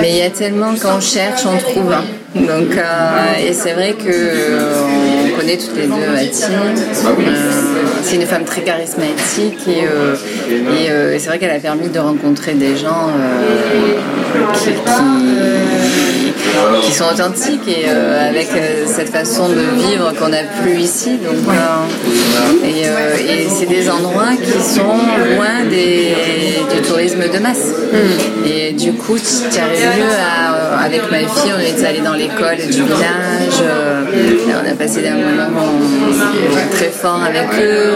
[0.00, 1.92] Mais il y a tellement qu'on cherche, on trouve.
[1.92, 2.04] hein.
[2.34, 4.72] Donc, euh, et c'est vrai que euh,
[5.26, 6.42] on connaît toutes les deux Ati.
[7.28, 7.50] Euh,
[8.02, 10.14] c'est une femme très charismatique et, euh,
[10.50, 13.08] et, euh, c'est vrai qu'elle a permis de rencontrer des gens
[14.54, 14.70] qui, qui-
[16.84, 21.18] qui sont authentiques et euh, avec euh, cette façon de vivre qu'on n'a plus ici.
[21.18, 24.82] Donc, euh, et et c'est des endroits qui sont
[25.36, 26.14] loin des,
[26.74, 27.68] du tourisme de masse.
[28.46, 32.56] Et du coup, tu arrives mieux à, avec ma fille, on est allé dans l'école
[32.56, 33.62] du village,
[34.48, 35.72] on a passé un moment
[36.72, 37.94] très fort avec eux,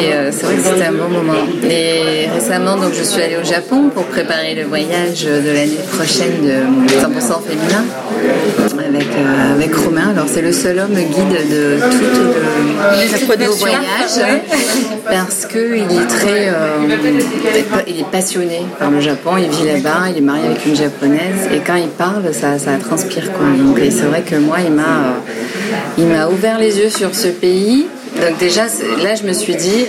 [0.00, 1.46] et c'est vrai que c'était un bon moment.
[1.68, 6.42] Et récemment, donc, je suis allée au Japon pour préparer le voyage de l'année prochaine
[6.42, 7.84] de 100% féminin
[8.86, 10.10] avec, euh, avec Romain.
[10.10, 11.78] Alors, c'est le seul homme guide de
[13.18, 14.40] toutes nos voyages
[15.04, 16.86] parce qu'il est très euh,
[17.86, 21.48] il est passionné par le Japon, il vit là-bas, il est marié avec une japonaise
[21.52, 23.46] et quand il parle, ça, ça transpire quoi.
[23.58, 27.14] Donc et c'est vrai que moi, il m'a euh, il m'a ouvert les yeux sur
[27.14, 27.86] ce pays.
[28.20, 28.62] Donc déjà,
[29.02, 29.86] là, je me suis dit,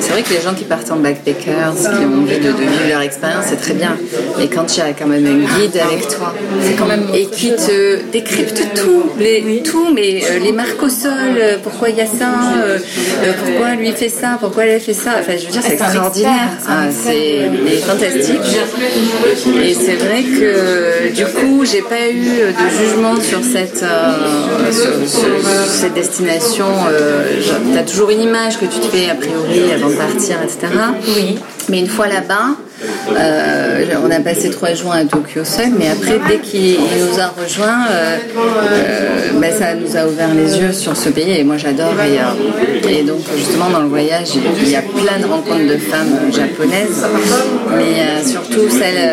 [0.00, 2.88] c'est vrai que les gens qui partent en backpackers, qui ont envie de, de vivre
[2.88, 3.96] leur expérience, c'est très bien.
[4.38, 7.50] Mais quand tu as quand même un guide avec toi, c'est quand même et qui
[7.54, 12.00] te décrypte tout, les, tout, mais euh, les marques au sol, euh, pourquoi il y
[12.00, 12.30] a ça,
[12.64, 12.78] euh,
[13.24, 15.10] euh, pourquoi lui fait ça, pourquoi elle fait ça.
[15.20, 16.48] Enfin, je veux dire, c'est C'est extraordinaire.
[16.60, 18.40] c'est Ah, c'est fantastique.
[19.64, 23.84] Et c'est vrai que du coup, j'ai pas eu de jugement sur cette
[24.70, 26.66] sur, sur- sur cette destination.
[27.72, 30.58] Tu as toujours une image que tu te fais a priori avant de partir, etc.
[31.16, 31.38] Oui.
[31.68, 32.56] Mais une fois là-bas,
[33.16, 37.28] Euh, on a passé trois jours à Tokyo seul, mais après, dès qu'il nous a
[37.28, 41.56] rejoints, euh, euh, ben, ça nous a ouvert les yeux sur ce pays et moi
[41.56, 41.94] j'adore.
[42.02, 46.32] Et, et, donc, justement, dans le voyage, il y a plein de rencontres de femmes
[46.32, 47.04] japonaises,
[47.76, 49.10] mais surtout celles,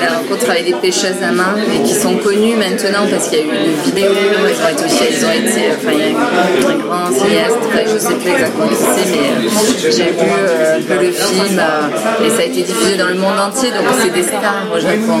[0.00, 3.42] la rencontre avec des pêcheuses à main et qui sont connues maintenant parce qu'il y
[3.42, 7.48] a eu une vidéo, elles ont été aussi, elles ont été, enfin, il y a
[7.48, 11.60] grand je ne sais plus exactement qui c'est, mais j'ai vu un peu le film
[12.24, 15.20] et ça a été diffusé dans le monde entier, donc c'est des stars au Japon.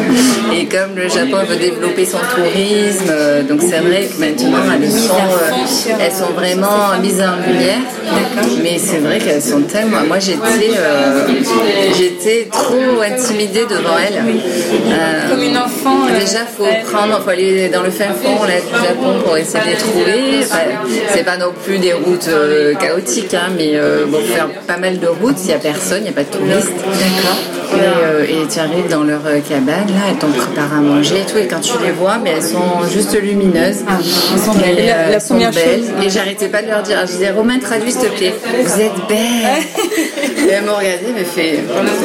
[0.54, 4.90] Et comme le Japon veut développer son tourisme, euh, donc c'est vrai que maintenant elles
[4.90, 7.80] sont, euh, elles sont vraiment mises en lumière.
[8.62, 10.02] Mais c'est vrai qu'elles sont tellement.
[10.06, 11.26] Moi j'étais, euh,
[11.96, 14.22] j'étais trop intimidée devant elles.
[15.30, 16.06] Comme une enfant.
[16.18, 19.70] Déjà faut prendre, faut aller dans le fin fond là, du Japon pour essayer de
[19.70, 20.46] les trouver.
[21.12, 22.30] c'est pas non plus des routes
[22.80, 26.08] chaotiques, hein, mais bon, faire pas mal de routes, il n'y a personne, il n'y
[26.08, 26.72] a pas de touristes.
[26.76, 27.60] D'accord.
[27.72, 31.30] Euh, et, tu arrives dans leur euh, cabane, là, elles t'ont préparé à manger et
[31.30, 31.38] tout.
[31.38, 33.84] Et quand tu les vois, mais elles sont juste lumineuses.
[33.88, 34.78] Ah, elles sont belles.
[34.78, 35.84] Et, euh, la, première belles.
[36.02, 36.98] Et j'arrêtais pas de leur dire.
[37.02, 38.34] Je disais, Romain, traduis s'il te plaît.
[38.64, 40.48] Vous êtes belles.
[40.48, 41.60] et elles m'ont regardé, mais fait.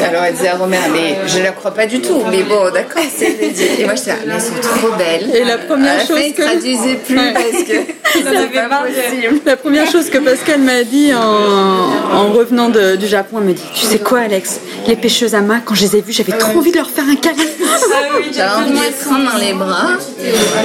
[0.07, 2.21] Alors elle disait à Romain, mais je ne la crois pas du tout.
[2.29, 5.35] Mais bon, d'accord, c'est Et moi, je disais, mais elles sont trop belles.
[5.35, 6.19] Et la première chose.
[6.35, 6.41] que...
[6.41, 7.94] traduisait plus parce que.
[9.45, 13.53] La première chose que Pascal m'a dit en, en revenant de, du Japon, elle me
[13.53, 14.59] dit, tu sais quoi, Alex?
[14.87, 17.05] Les pêcheuses à main, quand je les ai vues, j'avais trop envie de leur faire
[17.09, 17.43] un câlin.
[17.63, 17.77] Ah
[18.31, 19.89] j'avais envie de les prendre dans les bras.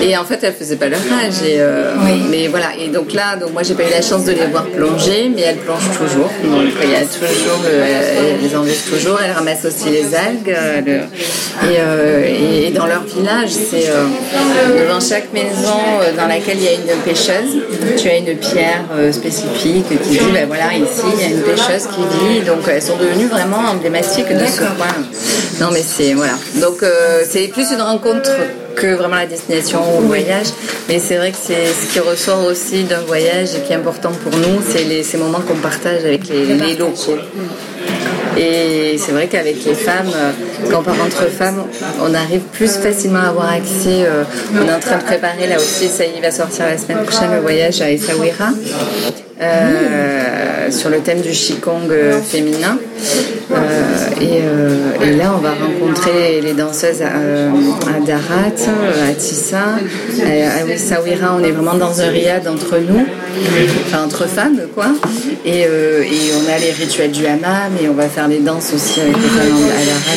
[0.02, 1.42] Et en fait, elles faisaient pas leur âge.
[1.42, 1.94] Et, euh,
[2.30, 2.76] Mais voilà.
[2.78, 5.42] Et donc là, donc moi, j'ai pas eu la chance de les voir plonger, mais
[5.42, 6.30] elles plongent toujours.
[6.44, 9.18] Donc il y a toujours, elles les enlèvent toujours.
[9.24, 10.50] Elles ramassent aussi les algues.
[10.50, 11.00] Euh,
[11.64, 13.90] euh, et, dans leur village, c'est
[14.78, 15.80] devant chaque maison
[16.16, 17.39] dans laquelle il y a une pêcheuse,
[17.96, 21.86] tu as une pierre spécifique qui dit, ben voilà, ici, il y a une pêcheuse
[21.86, 22.40] qui vit.
[22.40, 24.62] Donc elles sont devenues vraiment emblématiques de ce
[25.60, 26.32] non, mais c'est voilà.
[26.60, 28.30] Donc euh, c'est plus une rencontre
[28.76, 30.46] que vraiment la destination ou le voyage.
[30.88, 34.10] Mais c'est vrai que c'est ce qui ressort aussi d'un voyage et qui est important
[34.24, 37.18] pour nous, c'est ces moments qu'on partage avec les, locaux.
[38.36, 40.30] Et c'est vrai qu'avec les femmes, euh,
[40.70, 41.64] quand on part entre femmes,
[42.00, 44.04] on arrive plus facilement à avoir accès.
[44.04, 47.04] Euh, on est en train de préparer là aussi, ça y va sortir la semaine
[47.04, 48.50] prochaine, le voyage à Essaouira.
[49.40, 52.78] Euh, sur le thème du Qigong euh, féminin.
[53.50, 58.52] Euh, et, là, on va rencontrer les danseuses à, Darat,
[59.08, 59.78] à Tissa,
[60.20, 61.34] à Wissawira.
[61.38, 63.06] On est vraiment dans un riad entre nous,
[63.86, 64.88] enfin entre femmes, quoi.
[65.46, 69.16] Et, on a les rituels du hammam et on va faire les danses aussi avec
[69.16, 70.16] les femmes à Darat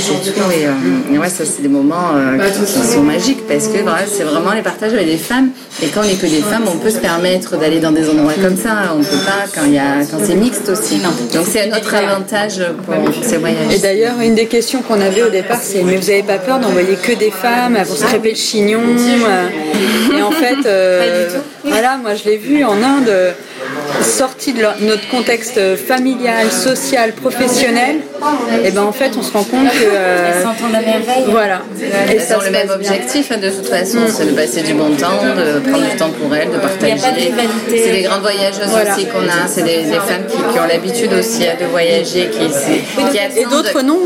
[0.52, 1.14] et tout.
[1.14, 3.78] Et, ouais, ça, c'est des moments qui sont magiques parce que
[4.08, 5.50] c'est vraiment les partages avec les femmes.
[5.82, 8.34] Et quand on n'est que des femmes, on peut se permettre d'aller dans des endroits
[8.42, 8.94] comme ça.
[8.96, 11.00] On pas quand, il y a, quand c'est mixte aussi.
[11.34, 13.74] Donc c'est un autre avantage pour ces voyages.
[13.74, 16.60] Et d'ailleurs, une des questions qu'on avait au départ, c'est mais vous n'avez pas peur
[16.60, 19.48] d'envoyer que des femmes pour se crêper le chignon euh,
[20.18, 21.30] Et en fait, euh,
[21.64, 23.12] voilà, moi je l'ai vu en Inde
[24.02, 27.98] sorti de notre contexte familial, social, professionnel,
[28.64, 31.26] et ben en fait on se rend compte que euh, s'entendent à merveille.
[31.28, 31.62] Voilà.
[32.14, 34.08] Et ça ont le même objectif hein, de toute façon, mm.
[34.08, 36.98] c'est de passer du bon temps, de prendre du temps pour elles, de partager.
[37.70, 41.66] C'est des grandes voyageuses aussi qu'on a, c'est des, femmes qui, ont l'habitude aussi de
[41.66, 44.00] voyager, qui, qui et d'autres non.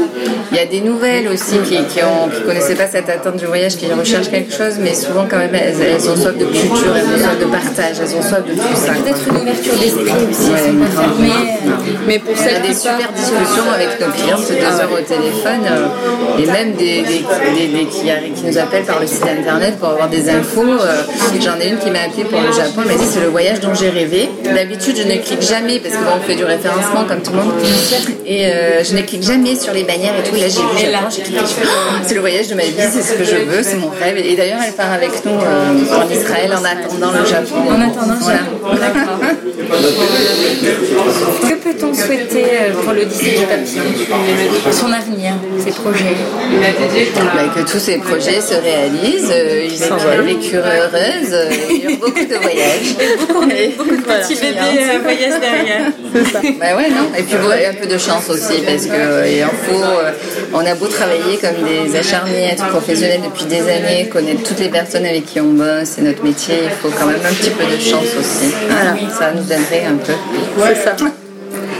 [0.51, 3.45] Il y a des nouvelles aussi qui, qui ont qui connaissaient pas cette attente du
[3.45, 6.95] voyage, qui recherchent quelque chose, mais souvent quand même elles, elles ont soif de culture,
[6.95, 8.93] elles ont soif de partage, elles ont soif de tout ça.
[8.93, 10.51] Peut-être une ouverture d'esprit aussi,
[11.19, 11.29] mais,
[12.07, 16.41] mais pour ça, des super discussions avec nos clients, c'est deux heures au téléphone, euh,
[16.41, 20.29] et même des, des, des, qui, nous appellent par le site internet pour avoir des
[20.29, 20.61] infos.
[20.61, 21.03] Euh,
[21.41, 23.59] j'en ai une qui m'a appelé pour le Japon, elle m'a dit c'est le voyage
[23.59, 24.29] dont j'ai rêvé.
[24.43, 27.53] D'habitude, je ne clique jamais parce qu'on fait du référencement comme tout le monde,
[28.25, 30.35] et euh, je ne clique jamais sur les bannières et tout.
[30.35, 31.39] Là, j'ai vu Japon, j'ai cliqué,
[32.03, 34.17] c'est le voyage de ma vie, c'est ce que je veux, c'est mon rêve.
[34.17, 37.55] Et d'ailleurs, elle part avec nous en Israël en attendant le Japon.
[37.69, 38.39] En attendant, voilà.
[38.79, 39.19] D'accord.
[39.67, 43.83] Que peut-on souhaiter euh, pour l'Odyssée du papillon
[44.71, 46.15] Son avenir, ses projets
[46.61, 52.25] bah, Que tous ces projets se réalisent, euh, ils aient vécu heureuse, euh, a beaucoup
[52.25, 52.95] de voyages.
[53.57, 55.91] Et beaucoup, de petits bébés voyagent derrière.
[56.13, 56.39] C'est ça.
[56.59, 57.11] Bah ouais, non.
[57.17, 58.97] Et puis un peu de chance aussi, parce que
[59.65, 59.83] faut,
[60.53, 64.69] on a beau travailler comme des acharnés, être professionnels depuis des années, connaître toutes les
[64.69, 67.65] personnes avec qui on bosse, c'est notre métier, il faut quand même un petit peu
[67.65, 68.53] de chance aussi.
[68.69, 69.51] Voilà, ça nous
[69.85, 70.13] un peu.
[70.65, 70.95] C'est ça.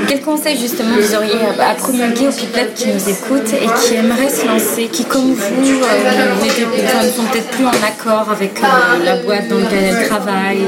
[0.08, 4.30] Quel conseil justement vous auriez à promulguer aux people qui nous écoutent et qui aimeraient
[4.30, 9.18] se lancer, qui comme vous euh, ne sont peut-être plus en accord avec euh, la
[9.18, 10.68] boîte dans laquelle elles travaillent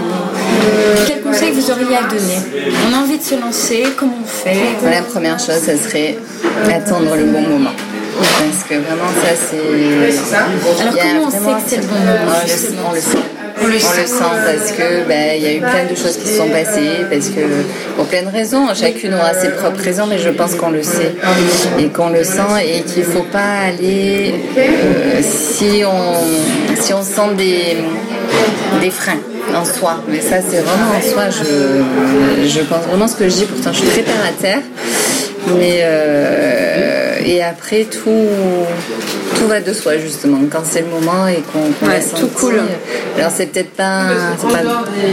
[1.08, 2.40] Quel conseil vous auriez à donner?
[2.90, 4.58] On a envie de se lancer, comment on fait?
[4.84, 6.18] La première chose, ce serait
[6.74, 7.72] attendre le bon moment.
[8.20, 10.82] Parce que vraiment, ça, c'est.
[10.82, 13.39] Alors, comment on sait que c'est le bon moment On le sait.
[13.62, 16.38] On le, sent parce que ben, il y a eu plein de choses qui se
[16.38, 17.42] sont passées, parce que
[17.96, 21.16] pour plein de raisons, chacune aura ses propres raisons, mais je pense qu'on le sait
[21.78, 27.04] et qu'on le sent et qu'il ne faut pas aller euh, si on si on
[27.04, 27.78] sent des
[28.82, 29.20] des freins
[29.56, 30.04] en soi.
[30.08, 31.30] Mais ça, c'est vraiment en soi.
[31.30, 33.46] Je, je pense vraiment ce que je dis.
[33.46, 34.62] Pourtant, je suis très terre à terre.
[35.58, 38.28] Mais euh, et après tout
[39.36, 42.62] tout va de soi justement quand c'est le moment et qu'on qu ouais, tout cool.
[43.18, 44.04] Alors c'est peut-être pas,
[44.42, 44.48] pas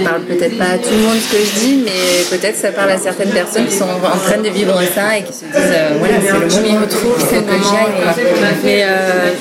[0.04, 2.90] parle peut-être pas à tout le monde ce que je dis, mais peut-être ça parle
[2.90, 5.96] à certaines personnes qui sont en train de vivre ça et qui se disent euh,
[5.98, 8.16] voilà c'est le moment, il me trouve, il faut que j'y aille.
[8.64, 9.32] Mais, euh,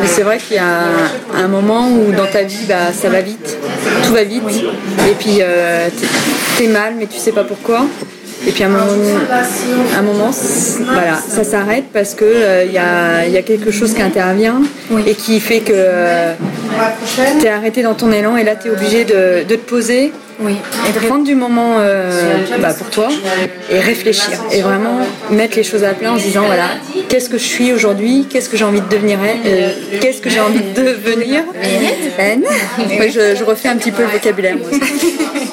[0.00, 0.84] mais c'est vrai qu'il y a
[1.36, 3.56] un, moment où dans ta vie bah, ça va vite,
[4.04, 4.42] tout va vite,
[5.08, 5.88] et puis euh,
[6.58, 7.86] t'es mal mais tu sais pas pourquoi.
[8.46, 8.84] Et puis à un moment,
[9.98, 10.30] un moment
[10.84, 11.42] voilà, ça.
[11.42, 14.62] s'arrête parce que il euh, y, y, a, quelque chose qui intervient
[15.04, 15.72] et qui fait que
[17.40, 20.12] tu es arrêté dans ton élan et là tu es obligé de, de, te poser
[20.40, 20.56] oui.
[20.88, 23.08] et de prendre du moment euh, bah, pour toi
[23.70, 24.38] et réfléchir.
[24.52, 26.68] Et vraiment mettre les choses à plat en se disant voilà
[27.08, 28.26] qu'est-ce que je suis aujourd'hui?
[28.28, 29.18] Qu'est-ce que j'ai envie de devenir?
[29.46, 29.70] Euh,
[30.00, 31.42] qu'est-ce que j'ai envie de devenir?
[33.16, 34.56] Je, je, refais un petit peu le vocabulaire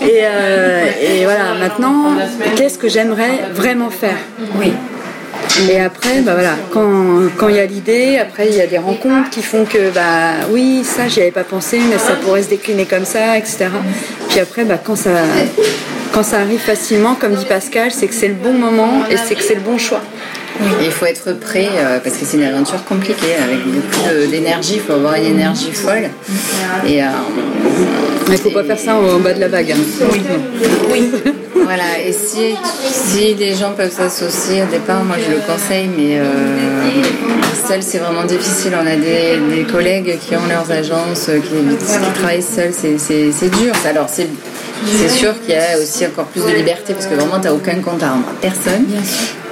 [0.02, 2.16] et, euh, et voilà maintenant
[2.56, 4.18] qu'est-ce que j'aimerais vraiment faire?
[4.60, 4.74] Oui.
[5.70, 9.30] Et après, bah voilà, quand il y a l'idée, après il y a des rencontres
[9.30, 12.86] qui font que bah oui, ça j'y avais pas pensé, mais ça pourrait se décliner
[12.86, 13.68] comme ça, etc.
[14.34, 15.12] Puis après, bah, quand ça
[16.12, 19.36] quand ça arrive facilement, comme dit Pascal, c'est que c'est le bon moment et c'est
[19.36, 20.02] que c'est le bon choix.
[20.82, 24.76] Il faut être prêt euh, parce que c'est une aventure compliquée avec beaucoup d'énergie.
[24.76, 26.10] Il faut avoir une énergie folle.
[26.88, 27.08] Et euh,
[28.28, 29.72] il ne faut pas faire ça en bas de la vague.
[29.72, 30.08] Hein.
[30.12, 30.22] Oui.
[30.92, 31.12] oui.
[31.64, 32.00] voilà.
[32.06, 32.56] Et si,
[32.92, 36.24] si les gens peuvent s'associer au départ, moi je le conseille, mais euh,
[37.68, 38.74] seul c'est vraiment difficile.
[38.76, 42.74] On a des, des, collègues qui ont leurs agences, qui, qui travaillent seuls.
[42.74, 43.74] C'est dur.
[43.86, 44.28] Alors c'est
[44.86, 47.54] c'est sûr qu'il y a aussi encore plus de liberté parce que vraiment tu n'as
[47.54, 48.86] aucun compte à rendre à personne.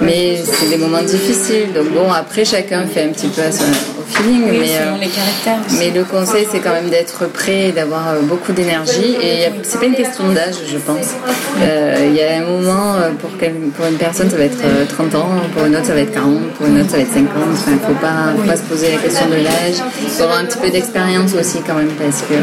[0.02, 1.74] Mais c'est des moments difficiles.
[1.74, 4.46] Donc bon, après chacun fait un petit peu à son, au feeling.
[4.50, 8.22] mais, euh, les caractères mais le conseil c'est quand même d'être prêt et d'avoir euh,
[8.22, 9.16] beaucoup d'énergie.
[9.22, 11.16] Et c'est pas une question d'âge, je pense.
[11.62, 15.30] Euh, il y a un moment pour, pour une personne ça va être 30 ans,
[15.56, 17.30] pour une autre ça va être 40, pour une autre ça va être 50.
[17.52, 19.82] Enfin, faut pas, faut pas se poser la question de l'âge.
[20.02, 22.34] Il faut avoir un petit peu d'expérience aussi quand même parce que.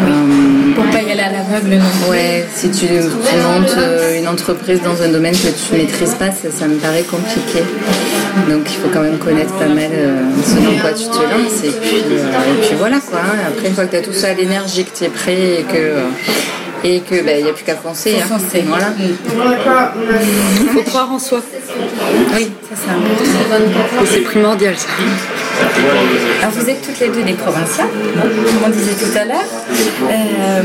[0.75, 3.77] pour pas y aller à l'aveugle non Ouais, si tu, montes
[4.19, 7.48] une entreprise dans un domaine que tu maîtrises pas, ça, me paraît compliqué.
[8.49, 11.65] Donc il faut quand même connaître pas mal euh, ce dans quoi tu te lances.
[11.65, 13.21] Et puis, euh, et puis voilà quoi.
[13.47, 16.03] Après, une fois que tu as tout ça, l'énergie, que tu es prêt et que
[16.85, 18.17] et qu'il bah, n'y a plus qu'à foncer.
[18.23, 18.39] Hein.
[18.67, 18.93] Voilà.
[20.61, 21.41] Il faut croire en soi.
[22.35, 22.93] Oui, c'est ça.
[24.05, 24.87] C'est primordial ça.
[26.41, 29.51] Alors vous êtes toutes les deux des provinciales, comme on disait tout à l'heure.
[30.11, 30.63] Euh,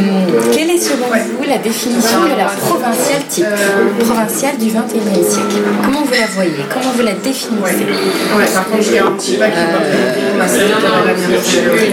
[0.54, 3.46] quelle est selon vous la définition de la provinciale type,
[4.00, 5.56] provinciale du 21e siècle?
[5.84, 6.52] Comment vous la voyez?
[6.72, 7.86] Comment vous la définissez?
[7.86, 8.46] Euh,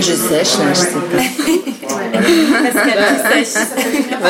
[0.01, 1.71] Je sèche là, je sais pas.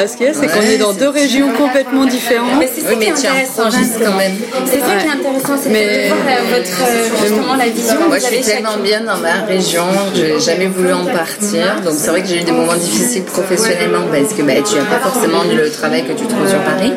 [0.07, 2.59] ce qu'il y a, c'est qu'on est dans deux régions complètement différentes.
[2.59, 3.65] Mais c'est ça qui est intéressant,
[4.05, 4.37] quand même.
[4.67, 6.19] C'est ça qui est intéressant, c'est de voir
[6.51, 8.09] votre, justement la vision.
[8.09, 11.81] Moi, je suis tellement bien dans ma région, je n'ai jamais voulu en partir.
[11.85, 14.85] Donc, c'est vrai que j'ai eu des moments difficiles professionnellement parce que bah, tu n'as
[14.85, 16.93] pas forcément le travail que tu trouves sur Paris.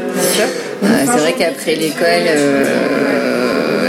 [0.84, 3.33] Euh, c'est vrai qu'après l'école, euh,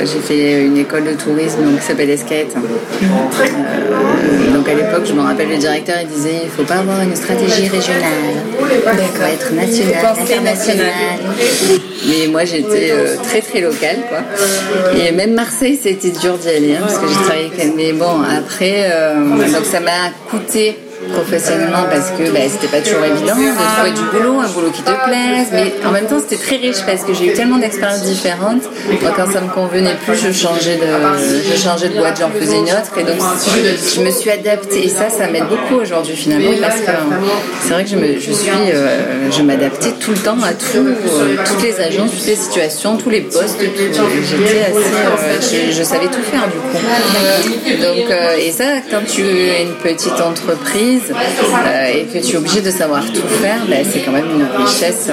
[0.07, 2.55] j'ai fait une école de tourisme donc, qui s'appelle Esquette.
[2.55, 6.77] Euh, donc à l'époque, je me rappelle, le directeur il disait il ne faut pas
[6.77, 8.35] avoir une stratégie régionale.
[8.61, 10.89] Il faut être national, international.
[12.07, 14.19] Mais moi j'étais euh, très très locale quoi.
[14.97, 17.51] Et même Marseille, c'était dur d'y aller hein, parce que j'ai travaillé.
[17.77, 20.79] Mais bon, après, euh, donc ça m'a coûté
[21.13, 23.35] professionnellement parce que bah, c'était pas toujours évident.
[23.37, 26.57] De trouver du boulot, un boulot qui te plaise, mais en même temps c'était très
[26.57, 28.63] riche parce que j'ai eu tellement d'expériences différentes.
[29.17, 30.87] Quand ça me convenait plus, je changeais de,
[31.51, 32.93] je changeais de boîte, j'en faisais une autre.
[32.99, 33.17] Et donc
[33.95, 34.87] je me suis adaptée.
[34.87, 36.91] Et ça, ça m'aide beaucoup aujourd'hui finalement parce que
[37.63, 41.63] c'est vrai que je, suis, euh, je m'adaptais tout le temps à tout, euh, toutes
[41.63, 44.01] les agences, toutes les situations, tous les postes, j'étais
[44.63, 47.83] assez, euh, je, savais tout faire du coup.
[47.83, 51.15] Donc et ça quand tu es une petite entreprise entreprise
[51.95, 55.09] et que tu es obligé de savoir tout faire, ben, c'est quand même une richesse.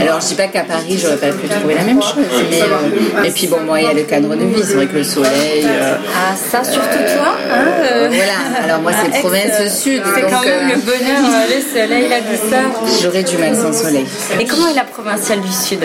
[0.00, 2.24] Alors, je dis pas qu'à Paris, j'aurais pas pu trouver la même chose.
[2.50, 4.62] Mais, et puis, bon, moi, il y a le cadre de vie.
[4.64, 5.66] C'est vrai que le soleil.
[5.66, 8.64] ah, ça, surtout toi hein, Voilà.
[8.64, 10.02] Alors, moi, c'est province sud.
[10.14, 13.00] C'est quand même le bonheur, le soleil, la douceur.
[13.02, 14.06] J'aurais du mal sans soleil.
[14.38, 15.80] Et comment est la provinciale du sud?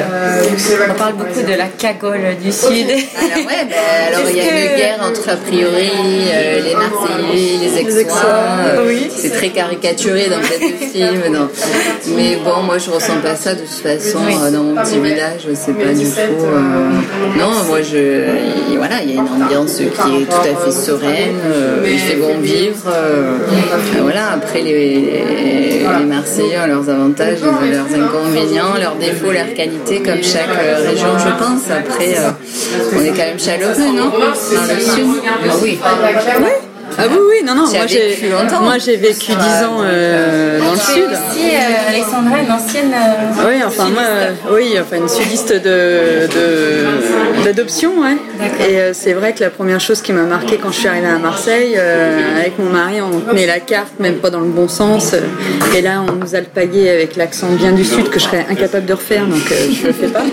[0.90, 2.88] On parle beaucoup de la cagole du sud.
[2.90, 5.92] Alors, ouais, ben, alors il y a une guerre entre, a priori,
[6.34, 8.84] euh, les Marseillais, les Aixois.
[8.88, 9.10] oui.
[9.24, 10.44] C'est très caricaturé dans le
[10.92, 11.22] film.
[12.18, 14.20] Mais bon, moi, je ressens pas ça de toute façon.
[14.20, 16.20] Euh, dans mon petit village, c'est pas du tout.
[16.20, 18.76] Euh, non, moi, je.
[18.78, 21.40] Voilà, il y a une ambiance qui est tout à fait sereine.
[21.86, 22.92] il fait bon vivre.
[24.02, 25.24] voilà, après, les,
[26.00, 30.50] les Marseillais ont leurs avantages, leurs inconvénients, leurs défauts, leurs qualités, comme chaque
[30.86, 31.72] région, je pense.
[31.72, 32.16] Après,
[32.94, 34.10] on est quand même chaleureux, non?
[34.10, 35.80] Dans le sud ah Oui.
[36.42, 36.73] oui.
[36.98, 38.18] Ah oui, oui, non, non, moi j'ai,
[38.62, 39.36] moi j'ai vécu 10
[39.66, 41.06] ans euh, dans le sud.
[41.06, 42.94] aussi, euh, Alexandra, une ancienne.
[42.94, 44.04] Euh, oui, enfin moi,
[44.52, 46.28] oui, enfin une sudiste de,
[47.44, 48.18] d'adoption, ouais.
[48.68, 51.18] Et c'est vrai que la première chose qui m'a marqué quand je suis arrivée à
[51.18, 55.14] Marseille, avec mon mari, on tenait la carte, même pas dans le bon sens.
[55.76, 58.46] et là, on nous a le pagué avec l'accent bien du sud que je serais
[58.50, 60.24] incapable de refaire, donc je le fais pas.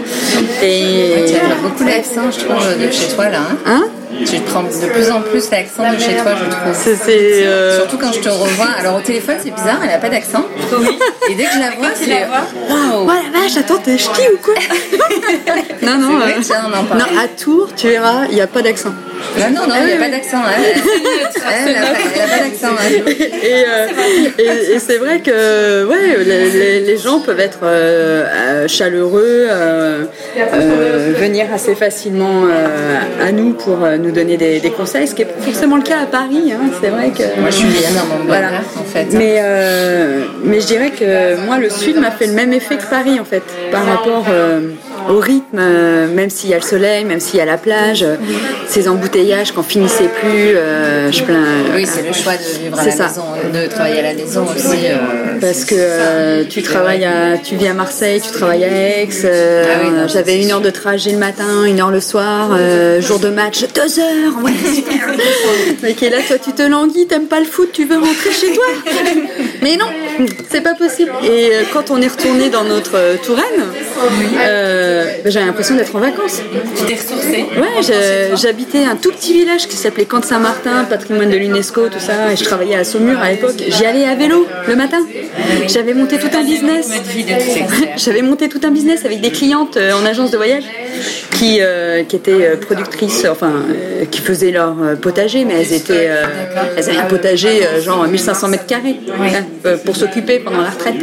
[0.62, 3.38] Et tu as beaucoup d'accent, je trouve, de chez toi là.
[3.40, 3.84] hein, hein?
[4.24, 6.74] Tu prends de plus en plus l'accent de chez toi, je trouve.
[6.74, 8.68] C'est, euh, Surtout quand je te revois.
[8.78, 10.44] Alors au téléphone, c'est bizarre, elle n'a pas d'accent.
[10.78, 10.98] Oui.
[11.30, 12.10] Et dès que je la vois, c'est.
[12.10, 13.04] Waouh!
[13.04, 14.54] Oh la vache, attends, t'es ch'ti ou quoi
[15.82, 16.18] Non, non.
[16.18, 16.42] Vrai, euh...
[16.42, 18.94] tiens, on en non, à Tours, tu verras, il n'y a pas d'accent.
[19.38, 20.38] Non, non, non, il n'y a pas d'accent.
[21.66, 22.74] Elle n'a pas d'accent.
[23.42, 30.04] Et, c'est vrai que ouais, les, les, gens peuvent être euh, chaleureux, euh,
[30.36, 32.44] euh, venir assez facilement
[33.20, 36.52] à nous pour nous donner des, conseils, ce qui pas forcément le cas à Paris.
[36.52, 36.70] Hein.
[36.80, 37.40] C'est vrai que.
[37.40, 38.48] Moi, je suis mon voilà.
[38.78, 39.08] en fait.
[39.12, 39.42] Mais,
[40.44, 43.24] mais je dirais que moi, le Sud m'a fait le même effet que Paris, en
[43.24, 44.26] fait, par rapport
[45.08, 45.60] au rythme,
[46.14, 48.04] même s'il y a le soleil, même s'il y a la plage,
[48.68, 50.56] ces embouteillages qu'on finissait plus.
[50.56, 51.44] Euh, je plains,
[51.74, 53.22] oui, c'est le choix de vivre à la maison,
[53.52, 54.86] de travailler à la maison aussi.
[54.86, 59.08] Euh, Parce que euh, tu travailles à, tu vis à Marseille, tu travailles à Aix.
[59.24, 62.50] Ah j'avais une heure de trajet le matin, une heure le soir,
[63.00, 64.42] jour de match, deux heures.
[64.42, 64.52] Ouais,
[65.82, 68.32] Mais qui est là, toi, tu te languis, t'aimes pas le foot, tu veux rentrer
[68.32, 68.64] chez toi.
[69.62, 69.86] Mais non,
[70.48, 71.12] c'est pas possible.
[71.24, 73.44] Et quand on est retourné dans notre Touraine,
[74.34, 76.40] ben, j'avais l'impression d'être en vacances.
[76.76, 81.36] Tu t'es ressourcée Ouais, j'habitais un tout petit village qui s'appelait Camp Saint-Martin, patrimoine de
[81.36, 82.32] l'UNESCO, tout ça.
[82.32, 83.62] Et je travaillais à Saumur à l'époque.
[83.68, 84.98] J'y allais à vélo le matin.
[85.68, 86.90] J'avais monté tout un business.
[87.96, 90.64] J'avais monté tout un business avec des clientes euh, en agence de voyage
[91.32, 93.64] qui, euh, qui étaient euh, productrices, enfin,
[94.10, 96.10] qui faisaient leur potager, mais elles étaient,
[96.76, 100.96] elles avaient un potager genre 1500 mètres carrés hein, pour s'occuper pendant la retraite.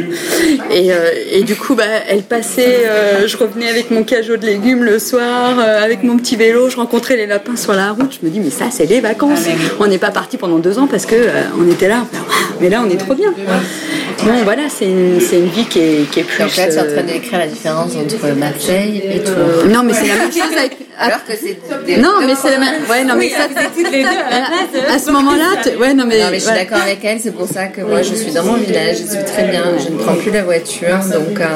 [0.70, 0.90] Et,
[1.32, 2.86] et du coup, bah, elles passaient,
[3.26, 7.16] je revenais avec mon cajot de légumes le soir, avec mon petit vélo, je rencontrais
[7.16, 8.18] les lapins sur la route.
[8.20, 9.46] Je me dis, mais ça, c'est les vacances.
[9.80, 11.16] On n'est pas parti pendant deux ans parce que
[11.58, 12.04] on était là.
[12.60, 13.32] Mais là, on est trop bien.
[14.24, 16.42] Bon, voilà, c'est une, une, vie qui est, qui est plus.
[16.42, 19.68] Donc là, tu es en train d'écrire la différence entre Marseille et Tours.
[19.70, 20.87] Non, mais c'est la même chose avec.
[21.00, 21.56] Alors que c'est.
[21.98, 22.74] Non, mais c'est la même.
[22.90, 23.44] Ouais, non, mais ça.
[23.74, 26.18] toutes les deux à, à ce moment-là, ouais, non, mais.
[26.18, 27.20] Non, mais je suis d'accord avec elle.
[27.20, 28.96] C'est pour ça que moi, je suis dans mon village.
[28.98, 29.62] Je suis très bien.
[29.78, 31.40] Je ne prends plus la voiture, donc.
[31.40, 31.46] Euh,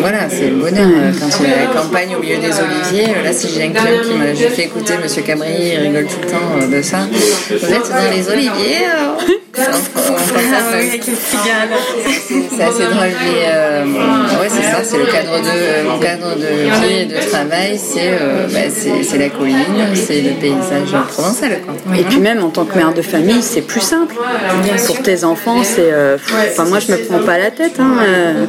[0.00, 0.88] voilà, c'est le bonheur.
[1.20, 4.02] Quand tu es à la campagne au milieu des oliviers, là, si j'ai un client
[4.04, 6.98] qui m'a fait écouter Monsieur Cabri, il rigole tout le temps de ça.
[7.50, 8.86] Vous êtes dans les oliviers.
[8.92, 9.16] Ah
[12.56, 13.10] C'est assez drôle.
[13.24, 13.84] Mais euh,
[14.40, 18.60] ouais, c'est ça, c'est le cadre de mon cadre de de travail, c'est euh, bah,
[18.70, 19.56] c'est la colline,
[19.94, 21.60] c'est le paysage provençal.
[21.62, 21.96] Quoi.
[21.96, 24.14] Et puis même en tant que mère de famille, c'est plus simple.
[24.86, 25.92] Pour tes enfants, c'est.
[25.92, 26.16] Euh,
[26.50, 27.78] enfin, moi, je me prends pas la tête.
[27.78, 28.46] Hein,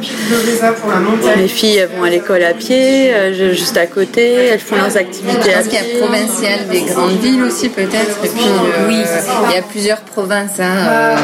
[1.36, 3.12] mes filles vont à l'école à pied,
[3.52, 7.18] juste à côté, elles font leurs activités je pense qu'il y a provincial des grandes
[7.20, 8.24] villes aussi peut-être.
[8.24, 8.44] Et puis
[8.88, 9.02] oui,
[9.48, 10.58] il y a plusieurs provinces.
[10.58, 11.16] Hein,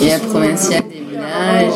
[0.00, 1.74] il y a provincial des villages,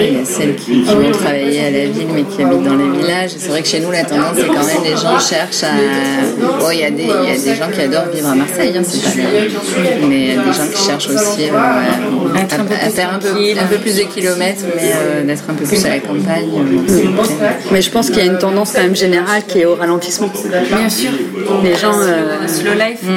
[0.00, 2.98] il y a celles qui, vont travailler à la ville mais qui habitent dans les
[2.98, 3.30] villages.
[3.36, 5.72] C'est vrai que chez nous, la tendance, c'est quand même les gens cherchent à.
[6.62, 8.72] Oh, il y, a des, il y a des gens qui adorent vivre à Marseille,
[8.76, 13.14] hein, c'est pas Mais il y a des gens qui cherchent aussi euh, à, faire
[13.14, 15.98] un peu, un peu, plus de kilomètres, mais euh, d'être un peu plus à la
[15.98, 16.48] campagne.
[17.70, 20.30] Mais je pense qu'il y a une tendance quand même générale qui est au ralentissement.
[20.76, 21.10] Bien sûr.
[21.62, 21.94] Les gens.
[21.94, 22.46] Euh...
[22.46, 23.02] Slow life.
[23.02, 23.16] Mmh.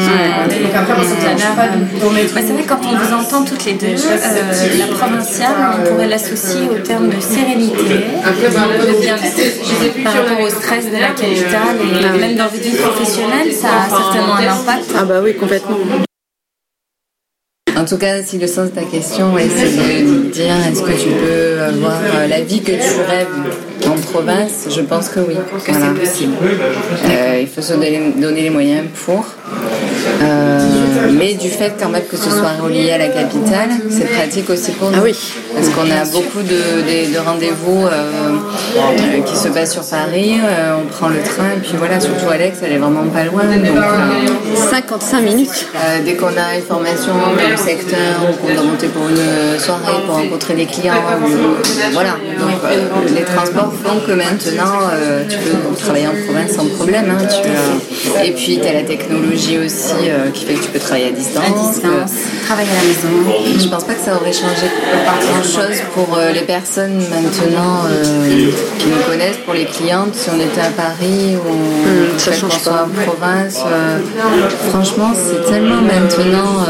[2.36, 6.70] c'est vrai, quand on vous entend toutes les deux, euh, la provinciale, on pourrait l'associer
[6.70, 12.36] au terme de sérénité, de bien-être par rapport au stress de la capitale et même
[12.36, 14.86] dans votre vie professionnelle, ça a certainement un impact.
[14.98, 15.78] Ah bah oui, complètement.
[17.76, 21.10] En tout cas, si le sens de ta question est de dire est-ce que tu
[21.10, 22.00] peux avoir
[22.30, 23.28] la vie que tu rêves
[23.88, 25.36] en province, je pense que oui,
[25.66, 26.34] que c'est possible.
[27.06, 29.26] Euh, il faut se donner, les moyens pour.
[30.22, 34.50] Euh, mais du fait quand même que ce soit relié à la capitale, c'est pratique
[34.50, 34.98] aussi pour nous.
[34.98, 35.16] Ah oui.
[35.54, 40.40] Parce qu'on a beaucoup de, rendez-vous euh, qui se passent sur Paris,
[40.82, 43.44] on prend le train, et puis voilà, surtout Alex, elle est vraiment pas loin.
[43.44, 45.68] Donc, 55 minutes.
[46.06, 50.02] dès qu'on a une formation dans le secteur, ou qu'on doit monter pour une soirée,
[50.06, 50.94] pour rencontrer des clients,
[51.92, 52.18] voilà.
[52.40, 57.06] Donc, les transports font que maintenant euh, tu peux travailler en province sans problème.
[57.10, 60.80] Hein, tu, et puis tu as la technologie aussi euh, qui fait que tu peux
[60.80, 61.44] travailler à distance.
[61.46, 62.12] À distance,
[62.46, 63.60] travailler à la maison.
[63.60, 64.68] Je pense pas que ça aurait changé
[65.06, 67.86] grand chose pour euh, les personnes maintenant
[68.80, 70.16] qui nous connaissent, pour les clientes.
[70.16, 72.86] Si on était à Paris ou mmh, ça change pas.
[72.86, 73.60] en province,
[74.70, 76.66] franchement c'est tellement maintenant.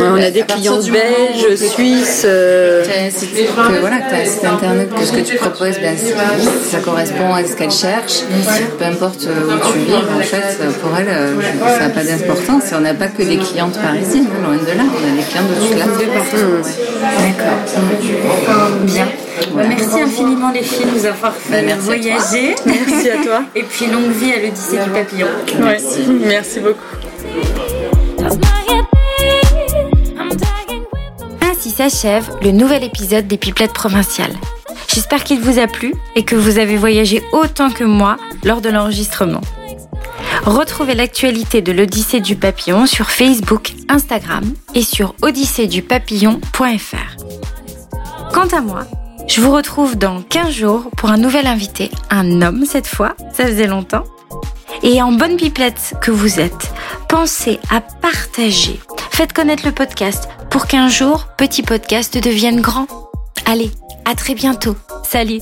[0.00, 2.22] On a des clients belges, suisses.
[2.22, 5.96] Que, voilà, tu as un site internet que ce que tu proposes ben,
[6.70, 8.22] ça correspond à ce qu'elle cherche.
[8.78, 11.34] Peu importe où tu vis, en fait, pour elle, euh,
[11.78, 12.72] ça n'a pas d'importance.
[12.72, 14.84] Et on n'a pas que des clientes parisiennes, hein, loin de là.
[14.84, 16.76] On a des clients de toute la France.
[17.20, 17.60] D'accord.
[18.84, 19.06] Bien.
[19.54, 22.54] Merci infiniment les filles de nous avoir fait ben, voyager.
[22.66, 23.42] Merci à toi.
[23.54, 25.28] Et puis longue vie à l'Odyssée du papillon.
[25.58, 26.06] Merci.
[26.26, 26.96] Merci beaucoup.
[31.70, 34.34] S'achève le nouvel épisode des Pipelettes provinciales.
[34.92, 38.68] J'espère qu'il vous a plu et que vous avez voyagé autant que moi lors de
[38.68, 39.40] l'enregistrement.
[40.44, 44.44] Retrouvez l'actualité de l'Odyssée du Papillon sur Facebook, Instagram
[44.74, 47.16] et sur odysseedupapillon.fr.
[48.34, 48.84] Quant à moi,
[49.28, 53.46] je vous retrouve dans 15 jours pour un nouvel invité, un homme cette fois, ça
[53.46, 54.04] faisait longtemps.
[54.82, 56.72] Et en bonne pipelette que vous êtes,
[57.08, 58.80] pensez à partager.
[59.10, 62.86] Faites connaître le podcast pour qu'un jour, petit podcast devienne grand.
[63.44, 63.70] Allez,
[64.06, 64.76] à très bientôt.
[65.04, 65.40] Salut